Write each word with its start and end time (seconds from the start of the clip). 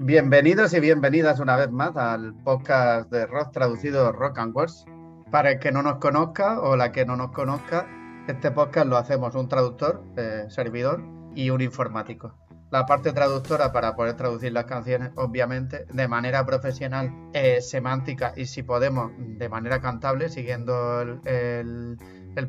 Bienvenidos 0.00 0.72
y 0.74 0.78
bienvenidas 0.78 1.40
una 1.40 1.56
vez 1.56 1.72
más 1.72 1.96
al 1.96 2.32
podcast 2.44 3.10
de 3.10 3.26
rock 3.26 3.50
traducido 3.50 4.12
Rock 4.12 4.38
and 4.38 4.54
Words. 4.54 4.84
Para 5.32 5.50
el 5.50 5.58
que 5.58 5.72
no 5.72 5.82
nos 5.82 5.96
conozca 5.96 6.60
o 6.60 6.76
la 6.76 6.92
que 6.92 7.04
no 7.04 7.16
nos 7.16 7.32
conozca, 7.32 7.84
este 8.28 8.52
podcast 8.52 8.86
lo 8.86 8.96
hacemos 8.96 9.34
un 9.34 9.48
traductor, 9.48 10.04
eh, 10.16 10.44
servidor 10.50 11.02
y 11.34 11.50
un 11.50 11.62
informático. 11.62 12.32
La 12.70 12.86
parte 12.86 13.12
traductora 13.12 13.72
para 13.72 13.96
poder 13.96 14.14
traducir 14.14 14.52
las 14.52 14.66
canciones, 14.66 15.10
obviamente, 15.16 15.84
de 15.92 16.06
manera 16.06 16.46
profesional, 16.46 17.12
eh, 17.32 17.60
semántica 17.60 18.34
y 18.36 18.46
si 18.46 18.62
podemos, 18.62 19.10
de 19.18 19.48
manera 19.48 19.80
cantable, 19.80 20.28
siguiendo 20.28 21.00
el, 21.00 21.20
el, 22.36 22.48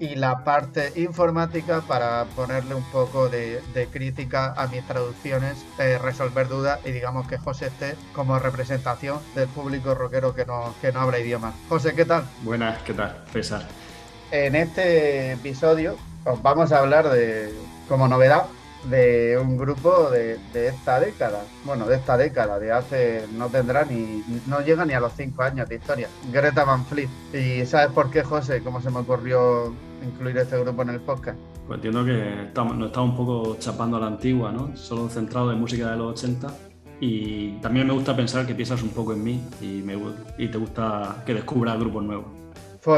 y 0.00 0.16
la 0.16 0.44
parte 0.44 0.92
informática 0.96 1.82
para 1.82 2.24
ponerle 2.34 2.74
un 2.74 2.82
poco 2.84 3.28
de, 3.28 3.60
crítica 3.92 4.54
a 4.56 4.66
mis 4.66 4.82
traducciones, 4.86 5.64
eh, 5.78 5.98
resolver 5.98 6.48
dudas 6.48 6.80
y 6.84 6.90
digamos 6.90 7.28
que 7.28 7.36
José 7.36 7.66
esté 7.66 7.94
como 8.14 8.38
representación 8.38 9.18
del 9.34 9.48
público 9.48 9.94
rockero 9.94 10.34
que 10.34 10.46
no, 10.46 10.74
que 10.80 10.90
no 10.90 11.00
habla 11.00 11.18
idiomas. 11.18 11.54
José, 11.68 11.94
¿qué 11.94 12.06
tal? 12.06 12.24
Buenas, 12.42 12.82
¿qué 12.82 12.94
tal? 12.94 13.22
César. 13.32 13.66
En 14.30 14.56
este 14.56 15.32
episodio 15.32 15.96
os 16.24 16.42
vamos 16.42 16.72
a 16.72 16.78
hablar 16.78 17.10
de, 17.10 17.52
como 17.88 18.08
novedad, 18.08 18.46
de 18.84 19.38
un 19.38 19.56
grupo 19.56 20.10
de, 20.10 20.38
esta 20.54 21.00
década, 21.00 21.42
bueno, 21.64 21.86
de 21.86 21.96
esta 21.96 22.16
década, 22.16 22.58
de 22.58 22.72
hace, 22.72 23.24
no 23.36 23.48
tendrá 23.48 23.84
ni, 23.84 24.22
no 24.46 24.60
llega 24.60 24.84
ni 24.84 24.94
a 24.94 25.00
los 25.00 25.12
cinco 25.12 25.42
años 25.42 25.68
de 25.68 25.76
historia, 25.76 26.08
Greta 26.32 26.64
Van 26.64 26.84
Fleet. 26.84 27.08
¿Y 27.34 27.66
sabes 27.66 27.92
por 27.92 28.10
qué, 28.10 28.22
José, 28.22 28.62
cómo 28.62 28.80
se 28.80 28.90
me 28.90 28.98
ocurrió 28.98 29.72
incluir 30.02 30.38
este 30.38 30.58
grupo 30.58 30.82
en 30.82 30.90
el 30.90 31.00
podcast? 31.00 31.38
Pues 31.66 31.76
entiendo 31.76 32.04
que 32.04 32.44
estamos, 32.44 32.76
nos 32.76 32.88
estamos 32.88 33.10
un 33.10 33.16
poco 33.16 33.56
chapando 33.58 33.96
a 33.96 34.00
la 34.00 34.06
antigua, 34.06 34.50
¿no? 34.50 34.76
Solo 34.76 35.08
centrado 35.08 35.52
en 35.52 35.60
música 35.60 35.90
de 35.90 35.96
los 35.96 36.12
80 36.12 36.48
y 37.00 37.52
también 37.60 37.86
me 37.86 37.94
gusta 37.94 38.14
pensar 38.14 38.46
que 38.46 38.54
piensas 38.54 38.82
un 38.82 38.90
poco 38.90 39.14
en 39.14 39.24
mí 39.24 39.42
y, 39.60 39.82
me, 39.82 39.98
y 40.36 40.48
te 40.48 40.58
gusta 40.58 41.22
que 41.24 41.32
descubra 41.32 41.74
grupos 41.76 42.04
nuevos. 42.04 42.26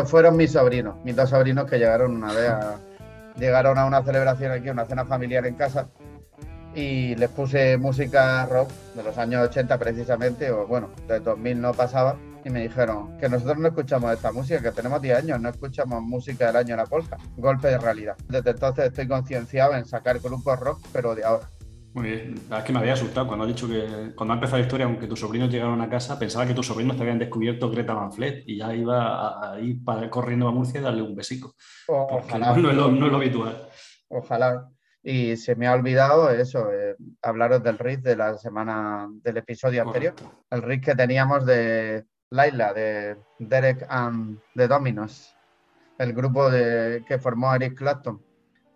fueron 0.06 0.36
mis 0.36 0.52
sobrinos, 0.52 0.96
mis 1.04 1.14
dos 1.14 1.30
sobrinos 1.30 1.70
que 1.70 1.78
llegaron 1.78 2.16
una 2.16 2.32
vez 2.32 2.50
a 2.50 2.78
llegaron 3.36 3.78
a 3.78 3.86
una 3.86 4.02
celebración 4.02 4.52
aquí, 4.52 4.68
una 4.70 4.86
cena 4.86 5.04
familiar 5.04 5.46
en 5.46 5.54
casa, 5.54 5.88
y 6.74 7.14
les 7.16 7.28
puse 7.28 7.76
música 7.76 8.46
rock 8.46 8.70
de 8.94 9.02
los 9.02 9.18
años 9.18 9.48
80 9.48 9.78
precisamente, 9.78 10.50
o 10.50 10.66
bueno, 10.66 10.90
de 11.06 11.20
2000 11.20 11.60
no 11.60 11.72
pasaba, 11.72 12.16
y 12.44 12.50
me 12.50 12.62
dijeron 12.62 13.16
que 13.18 13.28
nosotros 13.28 13.58
no 13.58 13.68
escuchamos 13.68 14.12
esta 14.12 14.32
música, 14.32 14.60
que 14.60 14.72
tenemos 14.72 15.00
10 15.00 15.18
años, 15.18 15.40
no 15.40 15.48
escuchamos 15.48 16.02
música 16.02 16.46
del 16.46 16.56
año 16.56 16.76
la 16.76 16.86
polka, 16.86 17.18
golpe 17.36 17.68
de 17.68 17.78
realidad. 17.78 18.16
Desde 18.28 18.50
entonces 18.50 18.86
estoy 18.86 19.06
concienciado 19.06 19.74
en 19.74 19.84
sacar 19.84 20.18
grupos 20.18 20.58
rock, 20.58 20.80
pero 20.92 21.14
de 21.14 21.24
ahora. 21.24 21.48
Muy 21.94 22.08
bien. 22.08 22.34
es 22.50 22.64
que 22.64 22.72
me 22.72 22.78
había 22.78 22.94
asustado 22.94 23.26
cuando 23.26 23.44
ha 23.44 23.48
dicho 23.48 23.68
que 23.68 24.12
cuando 24.14 24.32
ha 24.32 24.36
empezado 24.36 24.58
la 24.58 24.64
historia, 24.64 24.86
aunque 24.86 25.06
tus 25.06 25.20
sobrinos 25.20 25.50
llegaron 25.50 25.80
a 25.82 25.90
casa, 25.90 26.18
pensaba 26.18 26.46
que 26.46 26.54
tus 26.54 26.66
sobrinos 26.66 26.96
te 26.96 27.02
habían 27.02 27.18
descubierto 27.18 27.70
Greta 27.70 27.92
Van 27.92 28.12
Fleet 28.12 28.44
y 28.46 28.58
ya 28.58 28.74
iba 28.74 29.52
ahí 29.52 29.74
para, 29.74 30.08
corriendo 30.08 30.48
a 30.48 30.52
Murcia 30.52 30.80
y 30.80 30.82
darle 30.82 31.02
un 31.02 31.14
besico. 31.14 31.54
ojalá. 31.88 32.56
No, 32.56 32.70
es 32.70 32.76
lo, 32.76 33.16
habitual. 33.16 33.68
Ojalá. 34.08 34.68
Y 35.02 35.36
se 35.36 35.54
me 35.54 35.66
ha 35.66 35.74
olvidado 35.74 36.30
eso, 36.30 36.72
eh, 36.72 36.96
hablaros 37.20 37.62
del 37.62 37.78
riff 37.78 38.00
de 38.00 38.16
la 38.16 38.38
semana, 38.38 39.08
del 39.22 39.38
episodio 39.38 39.82
anterior. 39.82 40.14
El 40.48 40.62
riff 40.62 40.84
que 40.84 40.94
teníamos 40.94 41.44
de 41.44 42.04
Laila, 42.30 42.72
de 42.72 43.18
Derek 43.38 43.84
and 43.88 44.40
the 44.54 44.66
Dominos, 44.66 45.34
el 45.98 46.14
grupo 46.14 46.48
de, 46.48 47.04
que 47.06 47.18
formó 47.18 47.54
Eric 47.54 47.76
Clapton 47.76 48.22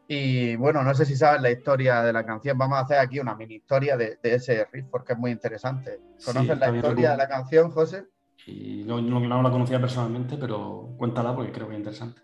y 0.08 0.54
bueno, 0.54 0.84
no 0.84 0.94
sé 0.94 1.04
si 1.04 1.16
sabes 1.16 1.42
la 1.42 1.50
historia 1.50 2.02
de 2.02 2.12
la 2.12 2.24
canción. 2.24 2.56
Vamos 2.56 2.78
a 2.78 2.82
hacer 2.82 2.98
aquí 2.98 3.18
una 3.18 3.34
mini 3.34 3.56
historia 3.56 3.96
de, 3.96 4.18
ese 4.22 4.64
riff 4.72 4.86
porque 4.90 5.14
es 5.14 5.18
muy 5.18 5.32
interesante. 5.32 6.00
¿Conoces 6.24 6.58
la 6.58 6.74
historia 6.74 7.10
de 7.12 7.16
la 7.16 7.28
canción, 7.28 7.72
José? 7.72 8.04
Y 8.46 8.84
no, 8.86 9.00
no, 9.00 9.42
la 9.42 9.50
conocía 9.50 9.80
personalmente, 9.80 10.36
pero 10.36 10.90
cuéntala 10.96 11.34
porque 11.34 11.50
creo 11.50 11.66
que 11.66 11.74
es 11.74 11.78
interesante. 11.80 12.20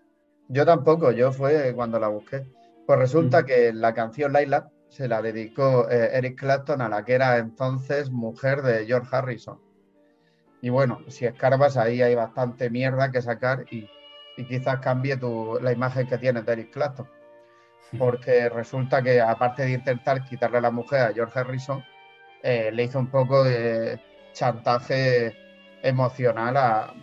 Yo 0.49 0.65
tampoco, 0.65 1.11
yo 1.11 1.33
fue 1.33 1.73
cuando 1.75 1.99
la 1.99 2.07
busqué. 2.07 2.47
Pues 2.87 2.99
resulta 2.99 3.43
mm. 3.43 3.47
que 3.47 3.73
la 3.73 3.95
canción 3.95 4.33
Laila 4.33 4.71
se 4.89 5.09
la 5.09 5.21
dedicó 5.21 5.89
eh, 5.91 6.11
Eric 6.13 6.39
Clapton 6.39 6.83
a 6.83 6.89
la 6.89 7.05
que 7.05 7.15
era 7.15 7.39
entonces 7.39 8.11
mujer 8.11 8.63
de 8.63 8.87
George 8.87 9.09
Harrison. 9.11 9.59
Y 10.61 10.71
bueno, 10.71 11.01
si 11.09 11.25
escarbas 11.27 11.77
ahí 11.77 12.01
hay 12.01 12.15
bastante 12.15 12.71
mierda 12.71 13.11
que 13.11 13.23
sacar 13.23 13.65
y, 13.73 13.89
y 14.37 14.45
quizás 14.45 14.79
cambie 14.79 15.17
tu, 15.17 15.59
la 15.61 15.73
imagen 15.73 16.07
que 16.07 16.19
tienes 16.19 16.47
de 16.47 16.53
Eric 16.53 16.71
Clapton 16.71 17.09
porque 17.99 18.49
resulta 18.49 19.03
que 19.03 19.21
aparte 19.21 19.63
de 19.63 19.73
intentar 19.73 20.25
quitarle 20.25 20.59
a 20.59 20.63
la 20.63 20.71
mujer 20.71 21.01
a 21.01 21.13
George 21.13 21.39
Harrison, 21.39 21.85
eh, 22.43 22.71
le 22.73 22.85
hizo 22.85 22.99
un 22.99 23.09
poco 23.09 23.45
de 23.45 24.01
chantaje 24.33 25.37
emocional 25.83 26.57
a, 26.57 26.95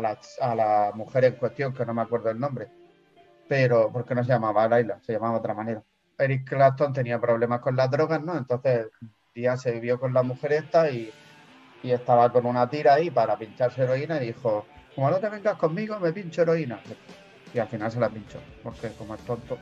la, 0.00 0.92
mujer 0.94 1.24
en 1.24 1.34
cuestión, 1.36 1.72
que 1.72 1.86
no 1.86 1.94
me 1.94 2.02
acuerdo 2.02 2.30
el 2.30 2.38
nombre, 2.38 2.68
pero 3.48 3.90
porque 3.92 4.14
no 4.14 4.24
se 4.24 4.30
llamaba 4.32 4.68
Laila, 4.68 5.00
se 5.02 5.12
llamaba 5.12 5.34
de 5.34 5.38
otra 5.38 5.54
manera. 5.54 5.82
Eric 6.18 6.48
Clapton 6.48 6.92
tenía 6.92 7.20
problemas 7.20 7.60
con 7.60 7.76
las 7.76 7.90
drogas, 7.90 8.22
¿no? 8.22 8.36
Entonces, 8.36 8.86
día 9.34 9.56
se 9.56 9.72
vivió 9.72 10.00
con 10.00 10.14
la 10.14 10.22
mujer 10.22 10.52
esta 10.52 10.90
y, 10.90 11.12
y 11.82 11.90
estaba 11.90 12.32
con 12.32 12.46
una 12.46 12.68
tira 12.68 12.94
ahí 12.94 13.10
para 13.10 13.36
pincharse 13.36 13.82
heroína 13.82 14.22
y 14.22 14.28
dijo, 14.28 14.66
como 14.94 15.10
no 15.10 15.18
te 15.18 15.28
vengas 15.28 15.56
conmigo, 15.56 15.98
me 16.00 16.12
pincho 16.12 16.42
heroína. 16.42 16.80
Y 17.52 17.58
al 17.58 17.68
final 17.68 17.90
se 17.90 18.00
la 18.00 18.08
pinchó, 18.08 18.40
porque 18.62 18.88
como 18.98 19.14
es 19.14 19.20
tonto, 19.22 19.58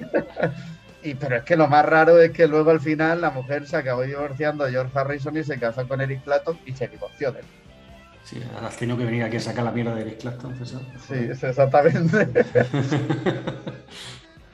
y, 1.02 1.14
pero 1.14 1.36
es 1.36 1.42
que 1.44 1.56
lo 1.56 1.68
más 1.68 1.84
raro 1.84 2.18
es 2.18 2.30
que 2.32 2.46
luego 2.46 2.70
al 2.70 2.80
final 2.80 3.20
la 3.20 3.30
mujer 3.30 3.66
se 3.66 3.76
acabó 3.76 4.02
divorciando 4.02 4.64
de 4.64 4.72
George 4.72 4.98
Harrison 4.98 5.36
y 5.36 5.44
se 5.44 5.58
casó 5.58 5.86
con 5.86 6.00
Eric 6.00 6.22
Clapton 6.24 6.58
y 6.66 6.72
se 6.72 6.88
divorció 6.88 7.32
de 7.32 7.40
él. 7.40 7.46
Sí, 8.24 8.42
has 8.60 8.76
tenido 8.76 8.98
que 8.98 9.04
venir 9.04 9.22
aquí 9.22 9.36
a 9.36 9.40
sacar 9.40 9.64
la 9.64 9.70
mierda 9.70 9.94
de 9.94 10.02
Eric 10.02 10.18
Clapton, 10.18 10.56
César. 10.56 10.82
Sí, 11.06 11.14
exactamente. 11.14 12.28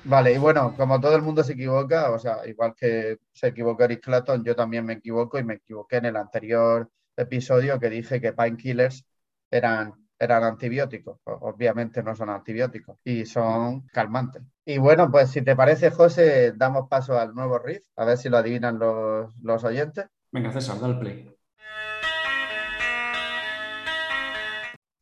vale, 0.05 0.35
y 0.35 0.39
bueno, 0.39 0.75
como 0.77 1.01
todo 1.01 1.17
el 1.17 1.23
mundo 1.23 1.43
se 1.43 1.55
equivoca, 1.55 2.11
o 2.11 2.19
sea, 2.19 2.47
igual 2.47 2.75
que 2.77 3.17
se 3.33 3.47
equivocó 3.47 3.85
Eric 3.85 4.03
Clapton, 4.03 4.45
yo 4.45 4.55
también 4.55 4.85
me 4.85 4.93
equivoco 4.95 5.39
y 5.39 5.45
me 5.45 5.55
equivoqué 5.55 5.97
en 5.97 6.05
el 6.05 6.17
anterior 6.17 6.91
episodio 7.17 7.81
que 7.81 7.89
dije 7.89 8.21
que 8.21 8.35
Painkillers 8.35 9.07
eran 9.51 10.02
eran 10.23 10.45
antibióticos. 10.45 11.19
Obviamente 11.25 12.03
no 12.03 12.15
son 12.15 12.31
antibióticos 12.31 12.97
y 13.03 13.27
son 13.27 13.89
calmantes. 13.89 14.43
Y 14.65 14.79
bueno, 14.79 15.11
pues 15.11 15.31
si 15.31 15.43
te 15.43 15.57
parece, 15.57 15.91
José, 15.91 16.53
damos 16.53 16.89
paso 16.89 17.19
al 17.19 17.35
nuevo 17.35 17.59
riff, 17.59 17.85
a 17.97 18.05
ver 18.05 18.17
si 18.17 18.29
lo 18.29 18.39
adivinan 18.39 18.79
los, 18.79 19.65
oyentes. 19.65 20.07
Venga, 20.31 20.53
César, 20.53 20.79
dale 20.79 20.95
play. 20.95 21.37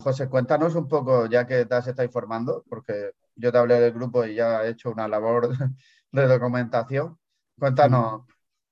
José, 0.03 0.31
cuéntanos 0.31 0.75
un 0.75 0.89
poco, 0.89 1.27
ya 1.27 1.47
que 1.47 1.67
te 1.67 1.75
has 1.75 1.87
estado 1.87 2.07
informando, 2.07 2.65
porque 2.67 3.11
yo 3.37 3.53
te 3.53 3.59
hablé 3.59 3.79
del 3.79 3.93
grupo 3.93 4.25
y 4.25 4.37
ya 4.37 4.65
he 4.65 4.71
hecho 4.71 4.91
una 4.91 5.07
labor 5.07 5.51
de 6.13 6.27
documentación. 6.27 7.19
Cuéntanos 7.59 8.23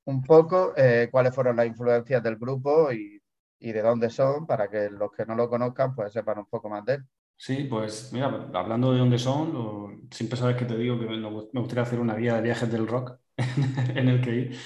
un 0.07 0.23
poco 0.23 0.73
eh, 0.77 1.09
cuáles 1.11 1.35
fueron 1.35 1.57
las 1.57 1.67
influencias 1.67 2.23
del 2.23 2.37
grupo 2.37 2.91
y 2.91 3.18
y 3.61 3.73
de 3.73 3.83
dónde 3.83 4.11
son 4.11 4.47
para 4.47 4.69
que 4.69 4.91
los 4.91 5.13
que 5.13 5.27
no 5.27 5.35
lo 5.35 5.49
conozcan 5.49 5.95
pues 5.95 6.13
sepan 6.13 6.39
un 6.39 6.47
poco 6.47 6.69
más 6.69 6.85
de 6.85 6.95
él. 6.95 7.05
Sí, 7.37 7.67
pues 7.71 8.13
mira, 8.13 8.51
hablando 8.53 8.93
de 8.93 8.99
dónde 8.99 9.19
son, 9.19 10.09
siempre 10.11 10.37
sabes 10.37 10.57
que 10.57 10.65
te 10.65 10.77
digo 10.77 10.99
que 10.99 11.07
me 11.07 11.61
gustaría 11.61 11.83
hacer 11.83 12.01
una 12.01 12.17
guía 12.17 12.35
de 12.35 12.43
viajes 12.43 12.71
del 12.71 12.87
rock 12.87 13.19
en 13.95 14.09
el 14.09 14.21
que 14.21 14.35
ir. 14.35 14.57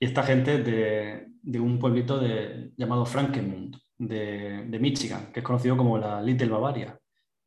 Y 0.00 0.06
esta 0.06 0.22
gente 0.22 0.62
de, 0.62 1.26
de 1.42 1.60
un 1.60 1.78
pueblito 1.78 2.18
de, 2.18 2.72
llamado 2.76 3.04
Frankenmund, 3.04 3.76
de, 3.98 4.64
de, 4.66 4.78
Michigan, 4.78 5.30
que 5.32 5.40
es 5.40 5.46
conocido 5.46 5.76
como 5.76 5.98
la 5.98 6.22
Little 6.22 6.48
Bavaria. 6.48 6.98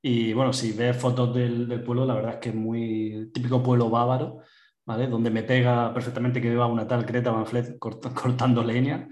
Y 0.02 0.34
bueno, 0.34 0.54
si 0.54 0.72
ves 0.72 0.96
fotos 0.96 1.34
del, 1.34 1.68
del 1.68 1.84
pueblo, 1.84 2.06
la 2.06 2.14
verdad 2.14 2.34
es 2.36 2.40
que 2.40 2.50
es 2.50 2.56
muy 2.56 3.32
típico 3.34 3.64
pueblo 3.64 3.90
bávaro 3.90 4.42
donde 4.86 5.32
me 5.32 5.44
pega 5.44 5.94
perfectamente 5.94 6.42
que 6.42 6.50
vea 6.50 6.66
una 6.66 6.88
tal 6.88 7.06
Greta 7.06 7.32
Van 7.32 7.46
Fleet 7.46 7.78
cortando 7.80 8.64
leña. 8.64 9.10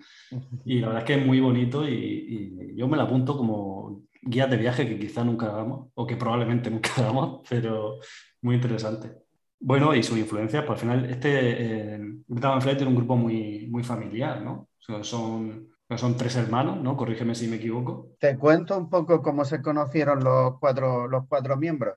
Y 0.66 0.80
la 0.80 0.88
verdad 0.88 1.04
es 1.04 1.08
que 1.08 1.20
es 1.20 1.26
muy 1.26 1.40
bonito 1.40 1.88
y, 1.88 2.74
yo 2.76 2.88
me 2.88 2.98
la 2.98 3.04
apunto 3.04 3.38
como 3.38 4.04
guía 4.22 4.48
de 4.48 4.58
viaje 4.58 4.88
que 4.88 4.98
quizá 4.98 5.24
nunca 5.24 5.48
hagamos, 5.48 5.90
o 5.96 6.08
que 6.08 6.16
probablemente 6.16 6.70
nunca 6.72 6.90
hagamos, 6.98 7.42
pero 7.50 8.00
muy 8.42 8.56
interesante. 8.56 9.12
Bueno, 9.60 9.96
y 9.96 10.04
su 10.04 10.18
influencia, 10.18 10.66
pues 10.66 10.82
al 10.84 10.90
final, 10.90 11.06
este 11.10 11.96
eh, 11.96 12.00
Van 12.28 12.62
Fleet 12.62 12.82
era 12.82 12.90
un 12.90 12.96
grupo 12.96 13.16
muy, 13.16 13.68
muy 13.68 13.84
familiar, 13.84 14.42
¿no? 14.42 14.70
son, 14.78 15.70
son 15.96 16.18
tres 16.18 16.36
hermanos, 16.36 16.82
¿no? 16.82 16.98
Corrígeme 16.98 17.34
si 17.34 17.48
me 17.48 17.56
equivoco. 17.56 18.10
Te 18.20 18.38
cuento 18.38 18.78
un 18.78 18.90
poco 18.90 19.22
cómo 19.22 19.46
se 19.46 19.62
conocieron 19.62 20.24
los 20.24 20.60
cuatro, 20.60 21.08
los 21.08 21.26
cuatro 21.28 21.56
miembros. 21.56 21.96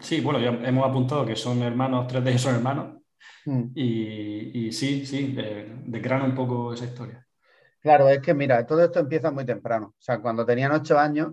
Sí, 0.00 0.20
bueno, 0.20 0.38
ya 0.38 0.50
hemos 0.68 0.88
apuntado 0.88 1.26
que 1.26 1.36
son 1.36 1.62
hermanos, 1.62 2.06
tres 2.06 2.24
de 2.24 2.30
ellos 2.30 2.42
son 2.42 2.54
hermanos. 2.54 2.98
Mm. 3.44 3.70
Y, 3.74 4.72
sí, 4.72 5.06
sí, 5.06 5.32
de, 5.32 6.00
grano 6.00 6.26
un 6.26 6.34
poco 6.34 6.72
esa 6.72 6.84
historia. 6.84 7.26
Claro, 7.80 8.08
es 8.08 8.20
que 8.20 8.34
mira, 8.34 8.66
todo 8.66 8.84
esto 8.84 9.00
empieza 9.00 9.30
muy 9.30 9.44
temprano. 9.44 9.94
O 9.98 10.02
sea, 10.02 10.20
cuando 10.20 10.44
tenían 10.44 10.72
ocho 10.72 10.98
años, 10.98 11.32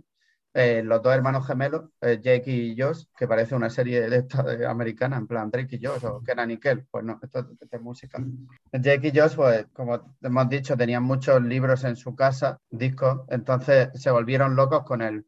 eh, 0.53 0.81
los 0.83 1.01
dos 1.01 1.13
hermanos 1.13 1.45
gemelos, 1.45 1.89
eh, 1.99 2.19
Jake 2.21 2.49
y 2.49 2.81
Josh, 2.81 3.03
que 3.17 3.27
parece 3.27 3.55
una 3.55 3.69
serie 3.69 4.09
de 4.09 4.17
esta 4.17 4.45
americana, 4.69 5.17
en 5.17 5.27
plan 5.27 5.51
Drake 5.51 5.75
y 5.75 5.85
Josh 5.85 6.05
o 6.05 6.23
Kenan 6.23 6.51
y 6.51 6.57
Kel, 6.57 6.85
pues 6.89 7.03
no, 7.03 7.19
esto, 7.21 7.45
es 7.69 7.81
música. 7.81 8.23
Jake 8.71 9.11
y 9.13 9.19
Josh, 9.19 9.35
pues 9.35 9.67
como 9.73 10.15
hemos 10.21 10.49
dicho, 10.49 10.77
tenían 10.77 11.03
muchos 11.03 11.41
libros 11.43 11.83
en 11.83 11.97
su 11.97 12.15
casa, 12.15 12.57
discos, 12.69 13.21
entonces 13.27 13.89
se 13.95 14.11
volvieron 14.11 14.55
locos 14.55 14.83
con 14.83 15.01
el 15.01 15.25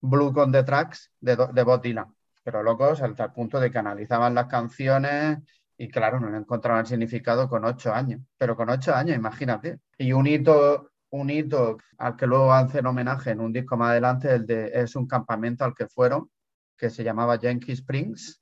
Blue 0.00 0.32
on 0.36 0.52
the 0.52 0.62
Tracks 0.62 1.10
de, 1.20 1.36
de 1.52 1.62
Bob 1.64 1.82
Dylan, 1.82 2.14
pero 2.48 2.62
locos 2.62 3.02
hasta 3.02 3.24
el 3.24 3.32
punto 3.32 3.60
de 3.60 3.70
que 3.70 3.76
analizaban 3.76 4.34
las 4.34 4.46
canciones 4.46 5.40
y 5.76 5.86
claro, 5.88 6.18
no 6.18 6.34
encontraban 6.34 6.86
significado 6.86 7.46
con 7.46 7.66
ocho 7.66 7.92
años, 7.92 8.22
pero 8.38 8.56
con 8.56 8.70
ocho 8.70 8.94
años, 8.94 9.16
imagínate. 9.16 9.80
Y 9.98 10.14
un 10.14 10.26
hito 10.26 10.90
un 11.10 11.28
hito 11.28 11.76
al 11.98 12.16
que 12.16 12.26
luego 12.26 12.54
hacen 12.54 12.86
homenaje 12.86 13.32
en 13.32 13.40
un 13.40 13.52
disco 13.52 13.76
más 13.76 13.90
adelante, 13.90 14.34
el 14.34 14.46
de, 14.46 14.70
es 14.72 14.96
un 14.96 15.06
campamento 15.06 15.62
al 15.62 15.74
que 15.74 15.88
fueron, 15.88 16.30
que 16.74 16.88
se 16.88 17.04
llamaba 17.04 17.36
Yankee 17.36 17.72
Springs. 17.72 18.40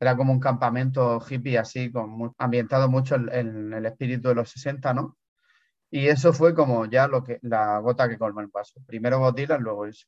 Era 0.00 0.16
como 0.16 0.32
un 0.32 0.40
campamento 0.40 1.20
hippie 1.28 1.56
así, 1.56 1.92
con, 1.92 2.34
ambientado 2.38 2.88
mucho 2.88 3.14
en, 3.14 3.72
el 3.72 3.86
espíritu 3.86 4.28
de 4.28 4.34
los 4.34 4.50
60, 4.50 4.92
¿no? 4.92 5.16
Y 5.88 6.08
eso 6.08 6.32
fue 6.32 6.52
como 6.52 6.86
ya 6.86 7.06
lo 7.06 7.22
que, 7.22 7.38
la 7.42 7.78
gota 7.78 8.08
que 8.08 8.18
colmó 8.18 8.40
el 8.40 8.48
vaso. 8.48 8.80
Primero 8.86 9.20
Bob 9.20 9.36
luego 9.60 9.86
eso. 9.86 10.06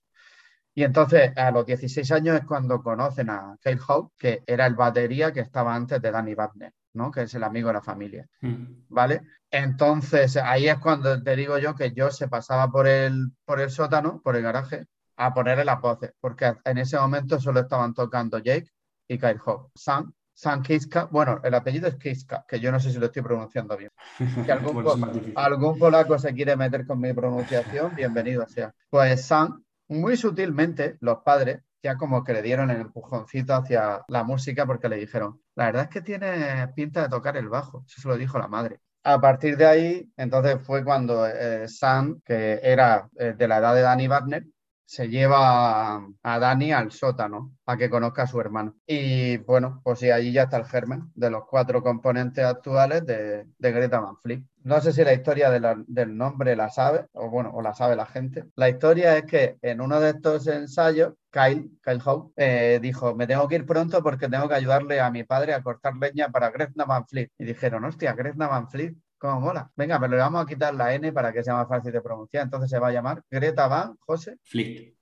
Y 0.78 0.84
entonces 0.84 1.36
a 1.36 1.50
los 1.50 1.66
16 1.66 2.12
años 2.12 2.38
es 2.38 2.46
cuando 2.46 2.80
conocen 2.80 3.30
a 3.30 3.56
Cale 3.60 3.80
Howe, 3.88 4.12
que 4.16 4.44
era 4.46 4.64
el 4.64 4.76
batería 4.76 5.32
que 5.32 5.40
estaba 5.40 5.74
antes 5.74 6.00
de 6.00 6.12
Danny 6.12 6.34
Wagner 6.34 6.72
que 7.12 7.22
es 7.22 7.34
el 7.34 7.44
amigo 7.44 7.68
de 7.68 7.74
la 7.74 7.82
familia. 7.82 8.28
Mm. 8.40 8.84
¿Vale? 8.88 9.22
Entonces, 9.50 10.36
ahí 10.36 10.68
es 10.68 10.78
cuando 10.78 11.22
te 11.22 11.36
digo 11.36 11.58
yo 11.58 11.74
que 11.74 11.92
yo 11.92 12.10
se 12.10 12.28
pasaba 12.28 12.70
por 12.70 12.86
el, 12.86 13.32
por 13.44 13.60
el 13.60 13.70
sótano, 13.70 14.20
por 14.22 14.36
el 14.36 14.42
garaje, 14.42 14.86
a 15.16 15.32
ponerle 15.32 15.64
las 15.64 15.80
voces, 15.80 16.12
porque 16.20 16.54
en 16.64 16.78
ese 16.78 16.98
momento 16.98 17.40
solo 17.40 17.60
estaban 17.60 17.94
tocando 17.94 18.38
Jake 18.38 18.70
y 19.08 19.18
Kyle 19.18 19.40
Hope. 19.44 19.70
Sam, 19.74 20.12
Sam 20.32 20.62
Kiska, 20.62 21.04
bueno, 21.10 21.40
el 21.42 21.54
apellido 21.54 21.88
es 21.88 21.96
Kiska, 21.96 22.44
que 22.46 22.60
yo 22.60 22.70
no 22.70 22.78
sé 22.78 22.92
si 22.92 22.98
lo 22.98 23.06
estoy 23.06 23.22
pronunciando 23.22 23.76
bien. 23.76 23.90
Que 24.46 24.52
algún, 24.52 25.32
algún 25.34 25.78
polaco 25.78 26.18
se 26.18 26.34
quiere 26.34 26.56
meter 26.56 26.86
con 26.86 27.00
mi 27.00 27.12
pronunciación, 27.12 27.94
bienvenido 27.96 28.46
sea. 28.46 28.72
Pues 28.90 29.24
Sam, 29.24 29.64
muy 29.88 30.16
sutilmente, 30.16 30.96
los 31.00 31.18
padres 31.24 31.62
ya 31.82 31.96
como 31.96 32.24
que 32.24 32.32
le 32.32 32.42
dieron 32.42 32.70
el 32.70 32.80
empujoncito 32.80 33.54
hacia 33.54 34.04
la 34.08 34.24
música 34.24 34.66
porque 34.66 34.88
le 34.88 34.96
dijeron, 34.96 35.40
la 35.54 35.66
verdad 35.66 35.84
es 35.84 35.88
que 35.88 36.02
tiene 36.02 36.68
pinta 36.74 37.02
de 37.02 37.08
tocar 37.08 37.36
el 37.36 37.48
bajo, 37.48 37.84
eso 37.86 38.00
se 38.00 38.08
lo 38.08 38.16
dijo 38.16 38.38
la 38.38 38.48
madre. 38.48 38.80
A 39.04 39.20
partir 39.20 39.56
de 39.56 39.66
ahí, 39.66 40.12
entonces 40.16 40.60
fue 40.60 40.84
cuando 40.84 41.26
eh, 41.26 41.68
Sam, 41.68 42.20
que 42.24 42.60
era 42.62 43.08
eh, 43.16 43.34
de 43.36 43.48
la 43.48 43.58
edad 43.58 43.74
de 43.74 43.82
Danny 43.82 44.08
Wagner, 44.08 44.44
se 44.88 45.06
lleva 45.10 45.96
a, 46.22 46.38
Dani 46.38 46.72
al 46.72 46.90
sótano 46.92 47.52
a 47.66 47.76
que 47.76 47.90
conozca 47.90 48.22
a 48.22 48.26
su 48.26 48.40
hermano. 48.40 48.74
Y 48.86 49.36
bueno, 49.36 49.82
pues 49.84 49.98
sí, 49.98 50.10
allí 50.10 50.32
ya 50.32 50.44
está 50.44 50.56
el 50.56 50.64
germen 50.64 51.12
de 51.14 51.28
los 51.28 51.44
cuatro 51.44 51.82
componentes 51.82 52.42
actuales 52.42 53.04
de, 53.04 53.44
Greta 53.58 54.00
Van 54.00 54.16
Fleet. 54.16 54.44
No 54.64 54.80
sé 54.80 54.94
si 54.94 55.04
la 55.04 55.12
historia 55.12 55.50
del 55.50 56.16
nombre 56.16 56.56
la 56.56 56.70
sabe, 56.70 57.06
o 57.12 57.28
bueno, 57.28 57.50
o 57.52 57.60
la 57.60 57.74
sabe 57.74 57.96
la 57.96 58.06
gente. 58.06 58.44
La 58.56 58.70
historia 58.70 59.18
es 59.18 59.24
que 59.24 59.58
en 59.60 59.82
uno 59.82 60.00
de 60.00 60.10
estos 60.10 60.46
ensayos, 60.46 61.12
Kyle, 61.30 61.70
Kyle 61.82 62.00
Howe, 62.02 62.32
eh, 62.36 62.78
dijo, 62.80 63.14
me 63.14 63.26
tengo 63.26 63.46
que 63.46 63.56
ir 63.56 63.66
pronto 63.66 64.02
porque 64.02 64.28
tengo 64.28 64.48
que 64.48 64.54
ayudarle 64.54 65.00
a 65.00 65.10
mi 65.10 65.22
padre 65.22 65.52
a 65.52 65.62
cortar 65.62 65.96
leña 65.96 66.30
para 66.30 66.48
Greta 66.50 66.86
Van 66.86 67.06
Fleet. 67.06 67.30
Y 67.38 67.44
dijeron, 67.44 67.84
hostia, 67.84 68.14
Greta 68.14 68.46
Van 68.46 68.70
¿Cómo 69.18 69.40
mola? 69.40 69.70
Venga, 69.74 69.98
pero 69.98 70.12
le 70.12 70.18
vamos 70.18 70.44
a 70.44 70.46
quitar 70.46 70.72
la 70.74 70.94
N 70.94 71.12
para 71.12 71.32
que 71.32 71.42
sea 71.42 71.54
más 71.54 71.68
fácil 71.68 71.90
de 71.90 72.00
pronunciar. 72.00 72.44
Entonces 72.44 72.70
se 72.70 72.78
va 72.78 72.88
a 72.88 72.92
llamar 72.92 73.22
Greta 73.28 73.66
Van, 73.66 73.96
José. 73.98 74.38
Flick. 74.44 74.96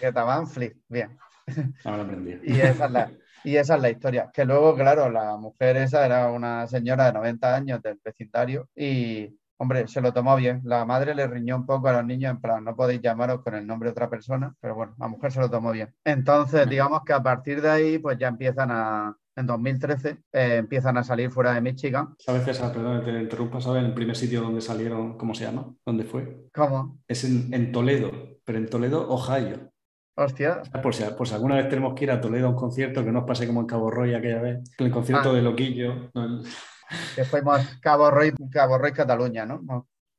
Greta 0.00 0.24
Van 0.24 0.46
Flick, 0.48 0.76
bien. 0.88 1.16
Ahora 1.84 2.02
aprendí. 2.02 2.36
y, 2.42 2.60
esa 2.60 2.86
es 2.86 2.90
la, 2.90 3.12
y 3.44 3.56
esa 3.56 3.76
es 3.76 3.82
la 3.82 3.90
historia. 3.90 4.30
Que 4.32 4.44
luego, 4.44 4.74
claro, 4.74 5.08
la 5.08 5.36
mujer 5.36 5.76
esa 5.76 6.04
era 6.04 6.32
una 6.32 6.66
señora 6.66 7.06
de 7.06 7.12
90 7.12 7.54
años 7.54 7.80
del 7.80 8.00
vecindario 8.04 8.68
y, 8.74 9.38
hombre, 9.56 9.86
se 9.86 10.00
lo 10.00 10.12
tomó 10.12 10.34
bien. 10.34 10.60
La 10.64 10.84
madre 10.84 11.14
le 11.14 11.28
riñó 11.28 11.54
un 11.54 11.66
poco 11.66 11.86
a 11.88 11.92
los 11.92 12.04
niños 12.04 12.32
en 12.32 12.40
plan, 12.40 12.64
no 12.64 12.74
podéis 12.74 13.02
llamaros 13.02 13.42
con 13.42 13.54
el 13.54 13.66
nombre 13.66 13.88
de 13.88 13.92
otra 13.92 14.10
persona, 14.10 14.52
pero 14.60 14.74
bueno, 14.74 14.94
la 14.98 15.06
mujer 15.06 15.30
se 15.30 15.40
lo 15.40 15.48
tomó 15.48 15.70
bien. 15.70 15.94
Entonces, 16.04 16.68
digamos 16.68 17.02
que 17.04 17.12
a 17.12 17.22
partir 17.22 17.62
de 17.62 17.70
ahí, 17.70 17.98
pues 17.98 18.18
ya 18.18 18.26
empiezan 18.28 18.70
a, 18.72 19.16
en 19.36 19.46
2013 19.46 20.18
eh, 20.32 20.56
empiezan 20.56 20.96
a 20.96 21.04
salir 21.04 21.30
fuera 21.30 21.54
de 21.54 21.60
Michigan. 21.60 22.14
¿Sabes, 22.18 22.44
César? 22.44 22.72
Perdón, 22.72 23.04
te 23.04 23.10
interrumpa, 23.10 23.60
¿sabes? 23.60 23.84
El 23.84 23.94
primer 23.94 24.16
sitio 24.16 24.42
donde 24.42 24.60
salieron, 24.60 25.18
¿cómo 25.18 25.34
se 25.34 25.44
llama? 25.44 25.74
¿Dónde 25.84 26.04
fue? 26.04 26.48
¿Cómo? 26.54 26.98
Es 27.08 27.24
en, 27.24 27.72
Toledo, 27.72 28.12
pero 28.44 28.58
en 28.58 28.68
Toledo, 28.68 29.08
Ohio. 29.08 29.70
Hostia. 30.16 30.62
Por 30.82 30.94
si, 30.94 31.02
por 31.16 31.26
si, 31.26 31.34
alguna 31.34 31.56
vez 31.56 31.68
tenemos 31.68 31.94
que 31.94 32.04
ir 32.04 32.10
a 32.12 32.20
Toledo 32.20 32.46
a 32.46 32.50
un 32.50 32.56
concierto, 32.56 33.04
que 33.04 33.10
nos 33.10 33.24
pase 33.24 33.46
como 33.46 33.60
en 33.60 33.66
Cabo 33.66 33.90
Roy 33.90 34.14
aquella 34.14 34.40
vez, 34.40 34.58
el 34.78 34.90
concierto 34.90 35.30
ah. 35.30 35.34
de 35.34 35.42
Loquillo. 35.42 36.10
Que 37.16 37.24
fuimos 37.24 37.60
Cabo 37.80 38.10
Roy, 38.10 38.32
Cabo 38.52 38.78
Roy, 38.78 38.92
Cataluña, 38.92 39.44
¿no? 39.44 39.60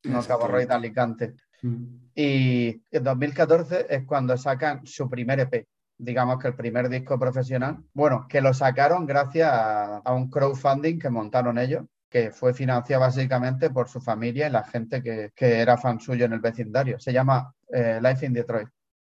No, 0.03 0.23
Cabo 0.23 0.47
Roy 0.47 0.65
de 0.65 0.73
Alicante. 0.73 1.35
Mm. 1.61 1.85
Y 2.13 2.81
en 2.91 3.03
2014 3.03 3.88
es 3.89 4.03
cuando 4.06 4.35
sacan 4.35 4.85
su 4.85 5.09
primer 5.09 5.39
EP 5.39 5.65
digamos 5.97 6.39
que 6.39 6.50
el 6.50 6.56
primer 6.56 6.89
disco 6.89 7.18
profesional, 7.18 7.77
bueno, 7.94 8.25
que 8.27 8.42
lo 8.42 8.53
sacaron 8.53 9.06
gracias 9.06 9.50
a, 9.51 10.13
un 10.13 10.30
crowdfunding 10.30 11.00
que 11.00 11.09
montaron 11.09 11.57
ellos, 11.57 11.86
que 12.09 12.31
fue 12.31 12.53
financiado 12.53 13.01
básicamente 13.01 13.69
por 13.69 13.89
su 13.89 14.01
familia 14.01 14.47
y 14.47 14.51
la 14.51 14.63
gente 14.63 15.01
que, 15.01 15.31
era 15.38 15.77
fan 15.77 16.00
suyo 16.00 16.25
en 16.25 16.33
el 16.33 16.39
vecindario. 16.39 17.00
Se 17.00 17.13
llama 17.13 17.53
eh, 17.71 18.00
Life 18.01 18.25
in 18.25 18.33
Detroit. 18.33 18.68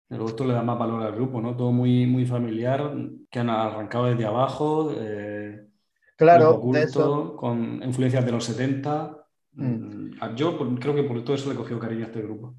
Pero 0.09 0.27
esto 0.27 0.45
le 0.45 0.55
da 0.55 0.63
más 0.63 0.79
valor 0.79 1.03
al 1.03 1.15
grupo, 1.15 1.41
¿no? 1.41 1.55
Todo 1.55 1.71
muy, 1.71 2.07
muy 2.07 2.25
familiar, 2.25 2.93
que 3.31 3.41
han 3.41 3.51
arrancado 3.51 4.07
desde 4.07 4.25
abajo. 4.25 4.91
Eh, 4.97 5.67
claro, 6.17 6.61
de 6.73 6.83
eso... 6.83 7.37
con 7.37 7.83
influencias 7.83 8.25
de 8.25 8.33
los 8.33 8.45
70. 8.45 9.27
Mm. 9.53 9.65
Mm, 9.65 10.35
yo 10.35 10.57
creo 10.81 10.95
que 10.95 11.03
por 11.03 11.23
todo 11.23 11.37
eso 11.37 11.49
le 11.49 11.55
he 11.55 11.59
cogido 11.59 11.79
cariño 11.79 12.05
a 12.05 12.09
este 12.09 12.23
grupo. 12.23 12.55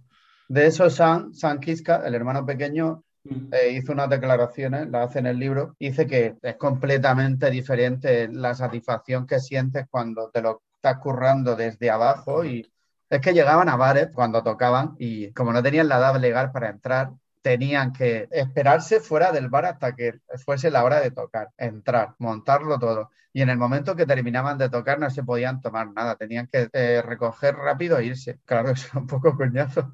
De 0.48 0.68
eso, 0.68 0.90
San, 0.90 1.34
San 1.34 1.60
Kiska, 1.60 2.06
el 2.06 2.14
hermano 2.14 2.46
pequeño. 2.46 3.04
Eh, 3.26 3.72
hizo 3.74 3.92
unas 3.92 4.10
declaraciones, 4.10 4.90
las 4.90 5.10
hace 5.10 5.20
en 5.20 5.28
el 5.28 5.38
libro, 5.38 5.76
dice 5.80 6.08
que 6.08 6.36
es 6.42 6.56
completamente 6.56 7.50
diferente 7.52 8.28
la 8.30 8.56
satisfacción 8.56 9.28
que 9.28 9.40
sientes 9.40 9.86
cuando 9.90 10.30
te 10.30 10.42
lo 10.42 10.62
estás 10.76 10.98
currando 11.00 11.56
desde 11.56 11.90
abajo 11.90 12.46
y 12.46 12.72
es 13.10 13.22
que 13.22 13.34
llegaban 13.34 13.70
a 13.70 13.76
bares 13.76 14.10
cuando 14.14 14.42
tocaban 14.44 14.96
y 14.98 15.32
como 15.34 15.52
no 15.52 15.62
tenían 15.62 15.90
la 15.90 15.98
edad 15.98 16.16
legal 16.20 16.52
para 16.52 16.70
entrar, 16.70 17.12
tenían 17.42 17.92
que 17.92 18.28
esperarse 18.32 19.00
fuera 19.00 19.32
del 19.32 19.50
bar 19.50 19.66
hasta 19.66 19.96
que 19.96 20.20
fuese 20.46 20.72
la 20.72 20.84
hora 20.84 21.00
de 21.02 21.12
tocar, 21.12 21.50
entrar, 21.58 22.16
montarlo 22.20 22.80
todo. 22.80 23.12
Y 23.34 23.42
en 23.42 23.50
el 23.50 23.58
momento 23.58 23.96
que 23.96 24.06
terminaban 24.06 24.58
de 24.58 24.70
tocar 24.70 25.00
no 25.00 25.10
se 25.10 25.24
podían 25.24 25.62
tomar 25.62 25.92
nada, 25.92 26.16
tenían 26.16 26.48
que 26.48 26.70
eh, 26.74 27.02
recoger 27.04 27.56
rápido 27.56 27.98
e 27.98 28.06
irse. 28.06 28.40
Claro, 28.46 28.70
es 28.72 28.94
un 28.94 29.08
poco 29.08 29.36
coñazo. 29.36 29.94